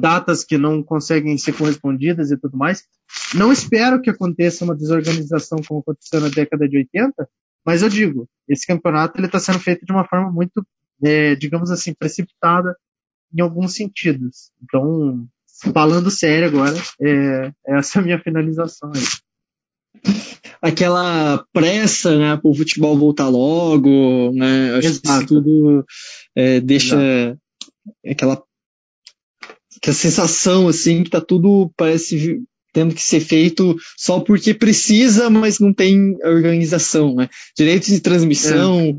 datas 0.00 0.42
que 0.42 0.56
não 0.56 0.82
conseguem 0.82 1.36
ser 1.36 1.52
correspondidas 1.52 2.30
e 2.30 2.36
tudo 2.38 2.56
mais. 2.56 2.84
Não 3.34 3.52
espero 3.52 4.00
que 4.00 4.10
aconteça 4.10 4.64
uma 4.64 4.74
desorganização 4.74 5.58
como 5.68 5.80
aconteceu 5.80 6.20
na 6.20 6.28
década 6.28 6.66
de 6.66 6.78
80, 6.78 7.28
mas 7.64 7.82
eu 7.82 7.90
digo, 7.90 8.26
esse 8.48 8.66
campeonato 8.66 9.18
ele 9.18 9.26
está 9.26 9.38
sendo 9.38 9.60
feito 9.60 9.84
de 9.84 9.92
uma 9.92 10.06
forma 10.08 10.32
muito, 10.32 10.66
é, 11.04 11.34
digamos 11.34 11.70
assim, 11.70 11.92
precipitada 11.92 12.74
em 13.32 13.40
alguns 13.40 13.74
sentidos. 13.74 14.50
Então, 14.62 15.26
falando 15.72 16.10
sério 16.10 16.48
agora, 16.48 16.76
é, 17.00 17.52
essa 17.66 17.98
é 17.98 18.02
a 18.02 18.04
minha 18.04 18.20
finalização 18.22 18.90
aí. 18.94 19.02
Aquela 20.60 21.44
pressa, 21.52 22.18
né, 22.18 22.36
para 22.36 22.50
o 22.50 22.54
futebol 22.54 22.96
voltar 22.96 23.28
logo, 23.28 24.32
né, 24.32 24.74
acho 24.76 24.88
Exato. 24.88 25.02
que 25.02 25.08
isso 25.08 25.26
tudo 25.26 25.84
é, 26.34 26.60
deixa 26.60 26.96
Exato. 26.96 27.40
aquela, 28.06 28.42
aquela 29.76 29.94
sensação, 29.94 30.68
assim, 30.68 31.04
que 31.04 31.10
tá 31.10 31.20
tudo, 31.20 31.70
parece 31.76 32.42
tendo 32.76 32.94
que 32.94 33.02
ser 33.02 33.20
feito 33.20 33.74
só 33.96 34.20
porque 34.20 34.52
precisa, 34.52 35.30
mas 35.30 35.58
não 35.58 35.72
tem 35.72 36.14
organização, 36.22 37.14
né? 37.14 37.26
Direitos 37.56 37.88
de 37.88 38.00
transmissão, 38.00 38.80
é. 38.80 38.94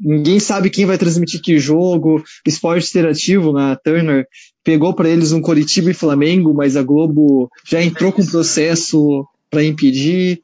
ninguém 0.00 0.40
sabe 0.40 0.68
quem 0.68 0.86
vai 0.86 0.98
transmitir 0.98 1.40
que 1.40 1.56
jogo, 1.56 2.20
esporte 2.44 2.90
interativo, 2.90 3.52
né? 3.52 3.70
A 3.70 3.76
Turner 3.76 4.26
pegou 4.64 4.92
para 4.92 5.08
eles 5.08 5.30
um 5.30 5.40
Coritiba 5.40 5.92
e 5.92 5.94
Flamengo, 5.94 6.52
mas 6.52 6.76
a 6.76 6.82
Globo 6.82 7.48
já 7.64 7.80
entrou 7.80 8.10
com 8.10 8.26
processo 8.26 9.24
para 9.48 9.62
impedir. 9.62 10.40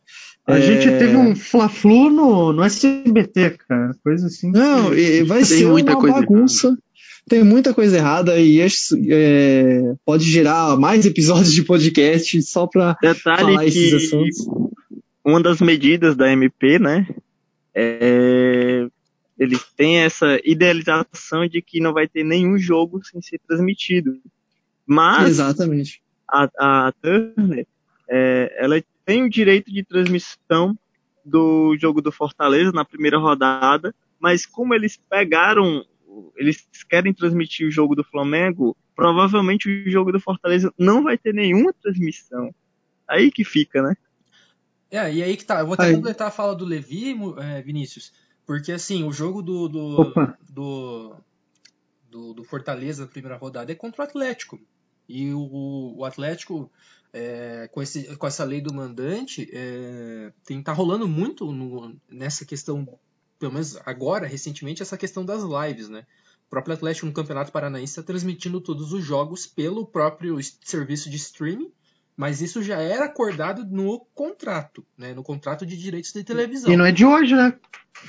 A 0.46 0.58
é... 0.58 0.62
gente 0.62 0.84
teve 1.00 1.16
um 1.16 1.34
Fla-Flu 1.34 2.10
no, 2.10 2.52
no 2.52 2.62
SBT, 2.62 3.58
cara, 3.68 3.90
coisa 4.04 4.28
assim. 4.28 4.52
Não, 4.52 4.90
vai 5.26 5.44
ser 5.44 5.64
uma 5.64 5.82
bagunça. 5.82 6.68
Errada 6.68 6.87
tem 7.28 7.44
muita 7.44 7.74
coisa 7.74 7.96
errada 7.96 8.38
e 8.38 8.60
é, 8.60 9.94
pode 10.04 10.24
gerar 10.24 10.76
mais 10.76 11.06
episódios 11.06 11.52
de 11.52 11.62
podcast 11.62 12.42
só 12.42 12.66
para 12.66 12.96
falar 13.22 13.66
esses 13.66 13.92
assuntos. 13.92 14.46
Uma 15.24 15.42
das 15.42 15.60
medidas 15.60 16.16
da 16.16 16.32
MP, 16.32 16.78
né, 16.78 17.06
é, 17.74 18.88
eles 19.38 19.62
têm 19.76 19.98
essa 19.98 20.40
idealização 20.42 21.46
de 21.46 21.62
que 21.62 21.80
não 21.80 21.92
vai 21.92 22.08
ter 22.08 22.24
nenhum 22.24 22.58
jogo 22.58 23.04
sem 23.04 23.20
ser 23.20 23.38
transmitido. 23.46 24.18
Mas 24.86 25.28
Exatamente. 25.28 26.02
A, 26.26 26.48
a 26.58 26.92
Turner, 27.00 27.66
é, 28.08 28.56
ela 28.58 28.82
tem 29.04 29.22
o 29.22 29.30
direito 29.30 29.70
de 29.70 29.84
transmissão 29.84 30.76
do 31.24 31.76
jogo 31.78 32.00
do 32.00 32.10
Fortaleza 32.10 32.72
na 32.72 32.84
primeira 32.84 33.18
rodada, 33.18 33.94
mas 34.18 34.46
como 34.46 34.74
eles 34.74 34.98
pegaram 35.08 35.84
eles 36.36 36.66
querem 36.88 37.12
transmitir 37.12 37.66
o 37.66 37.70
jogo 37.70 37.94
do 37.94 38.04
Flamengo, 38.04 38.76
provavelmente 38.94 39.68
o 39.68 39.90
jogo 39.90 40.12
do 40.12 40.20
Fortaleza 40.20 40.72
não 40.78 41.02
vai 41.02 41.16
ter 41.16 41.32
nenhuma 41.32 41.72
transmissão. 41.72 42.54
Aí 43.06 43.30
que 43.30 43.44
fica, 43.44 43.82
né? 43.82 43.96
É, 44.90 45.12
e 45.12 45.22
aí 45.22 45.36
que 45.36 45.44
tá. 45.44 45.60
Eu 45.60 45.66
vou 45.66 45.74
até 45.74 45.84
aí. 45.84 45.94
completar 45.94 46.28
a 46.28 46.32
fala 46.32 46.54
do 46.54 46.64
Levi, 46.64 47.14
é, 47.38 47.62
Vinícius, 47.62 48.12
porque 48.46 48.72
assim, 48.72 49.04
o 49.04 49.12
jogo 49.12 49.42
do 49.42 49.68
do, 49.68 50.12
do, 50.48 51.16
do, 52.10 52.34
do, 52.34 52.44
Fortaleza 52.44 53.02
na 53.02 53.10
primeira 53.10 53.36
rodada 53.36 53.70
é 53.70 53.74
contra 53.74 54.02
o 54.02 54.04
Atlético. 54.04 54.58
E 55.08 55.32
o, 55.32 55.94
o 55.96 56.04
Atlético, 56.04 56.70
é, 57.12 57.68
com, 57.72 57.82
esse, 57.82 58.16
com 58.16 58.26
essa 58.26 58.44
lei 58.44 58.60
do 58.60 58.74
mandante, 58.74 59.48
é, 59.52 60.32
tem, 60.44 60.62
tá 60.62 60.72
rolando 60.72 61.06
muito 61.06 61.50
no, 61.52 61.96
nessa 62.10 62.44
questão 62.44 62.86
pelo 63.38 63.52
menos 63.52 63.78
agora, 63.86 64.26
recentemente, 64.26 64.82
essa 64.82 64.96
questão 64.96 65.24
das 65.24 65.42
lives, 65.42 65.88
né? 65.88 66.04
O 66.46 66.50
próprio 66.50 66.74
Atlético 66.74 67.06
no 67.06 67.12
Campeonato 67.12 67.52
Paranaense 67.52 67.92
está 67.92 68.02
transmitindo 68.02 68.60
todos 68.60 68.92
os 68.92 69.04
jogos 69.04 69.46
pelo 69.46 69.86
próprio 69.86 70.38
serviço 70.64 71.10
de 71.10 71.16
streaming, 71.16 71.70
mas 72.16 72.40
isso 72.40 72.62
já 72.62 72.80
era 72.80 73.04
acordado 73.04 73.64
no 73.64 74.00
contrato, 74.14 74.84
né? 74.96 75.14
No 75.14 75.22
contrato 75.22 75.64
de 75.64 75.76
direitos 75.76 76.12
de 76.12 76.24
televisão. 76.24 76.72
E 76.72 76.76
não 76.76 76.86
é 76.86 76.92
de 76.92 77.04
hoje, 77.04 77.34
né? 77.34 77.54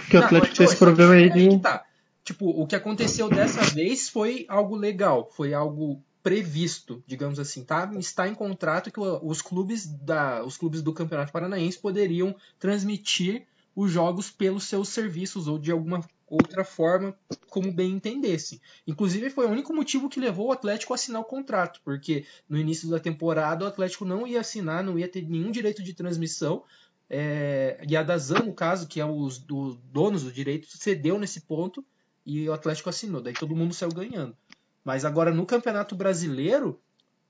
Que 0.10 0.18
o 0.18 0.24
Atlético 0.24 0.54
é 0.54 0.58
tem 0.58 0.66
esse 0.66 0.78
problema 0.78 1.14
aí 1.14 1.30
de. 1.30 1.56
É 1.56 1.60
tá. 1.60 1.86
Tipo, 2.24 2.50
o 2.50 2.66
que 2.66 2.76
aconteceu 2.76 3.30
dessa 3.30 3.62
vez 3.74 4.10
foi 4.10 4.46
algo 4.48 4.76
legal, 4.76 5.30
foi 5.36 5.54
algo 5.54 6.04
previsto, 6.22 7.04
digamos 7.08 7.40
assim, 7.40 7.64
tá? 7.64 7.90
Está 7.98 8.28
em 8.28 8.36
contrato 8.36 8.92
que 8.92 9.00
os 9.00 9.42
clubes 9.42 9.88
da, 9.88 10.44
os 10.44 10.58
clubes 10.58 10.82
do 10.82 10.94
Campeonato 10.94 11.32
Paranaense 11.32 11.80
poderiam 11.80 12.36
transmitir 12.60 13.48
os 13.76 13.92
jogos 13.92 14.30
pelos 14.30 14.64
seus 14.66 14.90
serviços 14.90 15.48
ou 15.48 15.58
de 15.58 15.72
alguma 15.72 16.04
outra 16.28 16.64
forma, 16.64 17.16
como 17.50 17.72
bem 17.72 17.92
entendesse. 17.92 18.62
Inclusive, 18.86 19.30
foi 19.30 19.46
o 19.46 19.50
único 19.50 19.74
motivo 19.74 20.10
que 20.10 20.20
levou 20.20 20.48
o 20.48 20.52
Atlético 20.52 20.94
a 20.94 20.96
assinar 20.96 21.22
o 21.22 21.26
contrato, 21.26 21.82
porque 21.84 22.26
no 22.48 22.58
início 22.58 22.90
da 22.90 23.00
temporada 23.00 23.66
o 23.66 23.68
Atlético 23.68 24.06
não 24.06 24.28
ia 24.28 24.42
assinar, 24.42 24.84
não 24.84 25.00
ia 25.00 25.08
ter 25.08 25.28
nenhum 25.28 25.52
direito 25.52 25.82
de 25.82 25.94
transmissão. 25.94 26.64
É, 27.10 27.84
e 27.88 27.98
a 27.98 28.04
Dazan, 28.04 28.44
no 28.46 28.54
caso, 28.54 28.88
que 28.88 29.02
é 29.02 29.06
os 29.06 29.40
do, 29.40 29.76
donos 29.92 30.24
do 30.24 30.32
direito, 30.32 30.68
cedeu 30.78 31.18
nesse 31.18 31.42
ponto 31.42 31.84
e 32.26 32.48
o 32.48 32.54
Atlético 32.54 32.90
assinou. 32.90 33.22
Daí 33.22 33.34
todo 33.34 33.56
mundo 33.56 33.74
saiu 33.74 33.92
ganhando. 33.92 34.38
Mas 34.84 35.04
agora 35.04 35.34
no 35.34 35.46
Campeonato 35.46 35.96
Brasileiro, 35.96 36.80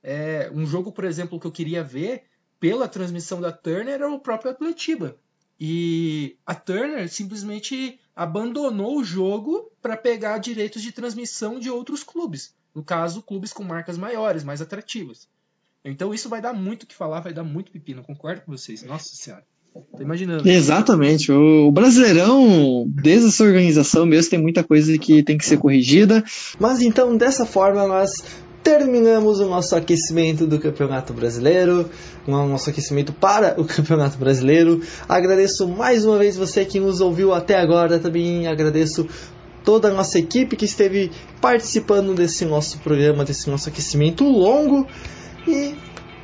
é, 0.04 0.52
um 0.54 0.66
jogo, 0.66 0.92
por 0.92 1.06
exemplo, 1.06 1.40
que 1.40 1.48
eu 1.48 1.52
queria 1.52 1.84
ver 1.84 2.24
pela 2.60 2.88
transmissão 2.88 3.40
da 3.40 3.52
Turner 3.52 3.96
era 3.96 4.12
o 4.12 4.20
próprio 4.20 4.52
Atletiba. 4.52 5.18
E 5.60 6.38
a 6.46 6.56
Turner 6.56 7.10
simplesmente 7.10 8.00
abandonou 8.16 8.98
o 8.98 9.04
jogo 9.04 9.72
para 9.82 9.98
pegar 9.98 10.38
direitos 10.38 10.82
de 10.82 10.92
transmissão 10.92 11.60
de 11.60 11.70
outros 11.70 12.04
clubes. 12.04 12.54
No 12.74 12.84
caso, 12.84 13.22
clubes 13.22 13.52
com 13.52 13.64
marcas 13.64 13.98
maiores, 13.98 14.44
mais 14.44 14.62
atrativas. 14.62 15.28
Então 15.84 16.14
isso 16.14 16.30
vai 16.30 16.42
dar 16.42 16.54
muito 16.54 16.84
o 16.84 16.88
que 16.88 16.96
falar, 16.96 17.22
vai 17.22 17.34
dar 17.34 17.44
muito 17.44 17.72
pepino. 17.72 18.04
Concordo 18.04 18.42
com 18.42 18.52
vocês. 18.52 18.84
Nossa 18.84 19.16
Senhora. 19.16 19.44
Tô 19.74 20.02
imaginando. 20.02 20.48
Exatamente. 20.48 21.32
O 21.32 21.72
Brasileirão, 21.72 22.86
desde 22.88 23.28
essa 23.28 23.44
organização 23.44 24.06
mesmo, 24.06 24.32
tem 24.32 24.42
muita 24.42 24.64
coisa 24.64 24.98
que 24.98 25.24
tem 25.24 25.38
que 25.38 25.46
ser 25.46 25.58
corrigida. 25.58 26.24
Mas 26.60 26.82
então, 26.82 27.16
dessa 27.16 27.46
forma, 27.46 27.88
nós 27.88 28.12
terminamos 28.64 29.40
o 29.40 29.48
nosso 29.48 29.76
aquecimento 29.76 30.46
do 30.46 30.60
Campeonato 30.60 31.14
Brasileiro, 31.14 31.90
o 32.28 32.32
nosso 32.32 32.70
aquecimento 32.70 33.14
para 33.14 33.60
o 33.60 33.66
Campeonato 33.66 34.18
Brasileiro. 34.18 34.82
Agradeço 35.08 35.68
mais 35.68 36.06
uma 36.06 36.18
vez 36.18 36.38
você 36.38 36.66
que 36.66 36.80
nos 36.80 37.02
ouviu 37.02 37.34
até 37.34 37.60
agora, 37.60 38.00
também 38.00 38.48
agradeço 38.48 39.08
toda 39.64 39.90
a 39.90 39.94
nossa 39.94 40.18
equipe 40.18 40.56
que 40.56 40.66
esteve 40.66 41.12
participando 41.42 42.14
desse 42.14 42.46
nosso 42.46 42.80
programa, 42.80 43.26
desse 43.26 43.50
nosso 43.50 43.70
aquecimento 43.70 44.24
longo 44.24 44.88
e 45.48 45.76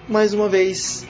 mais 0.08 0.34
uma 0.34 0.50
vez 0.50 1.06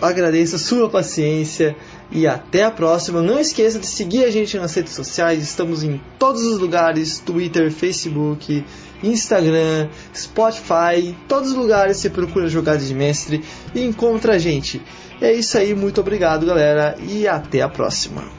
agradeço 0.00 0.56
a 0.56 0.58
sua 0.58 0.88
paciência 0.88 1.76
e 2.10 2.26
até 2.26 2.64
a 2.64 2.70
próxima. 2.70 3.22
Não 3.22 3.38
esqueça 3.38 3.78
de 3.78 3.86
seguir 3.86 4.24
a 4.24 4.30
gente 4.30 4.56
nas 4.58 4.74
redes 4.74 4.92
sociais, 4.92 5.42
estamos 5.42 5.82
em 5.82 6.00
todos 6.18 6.42
os 6.42 6.58
lugares: 6.58 7.18
Twitter, 7.18 7.70
Facebook, 7.70 8.64
Instagram, 9.02 9.88
Spotify, 10.14 11.14
todos 11.28 11.50
os 11.50 11.56
lugares 11.56 11.96
você 11.98 12.10
procura 12.10 12.48
Jogadas 12.48 12.86
de 12.88 12.94
Mestre 12.94 13.44
e 13.74 13.84
encontra 13.84 14.34
a 14.34 14.38
gente. 14.38 14.80
É 15.20 15.32
isso 15.32 15.56
aí, 15.56 15.74
muito 15.74 16.00
obrigado 16.00 16.44
galera 16.44 16.96
e 17.08 17.26
até 17.26 17.62
a 17.62 17.68
próxima. 17.68 18.35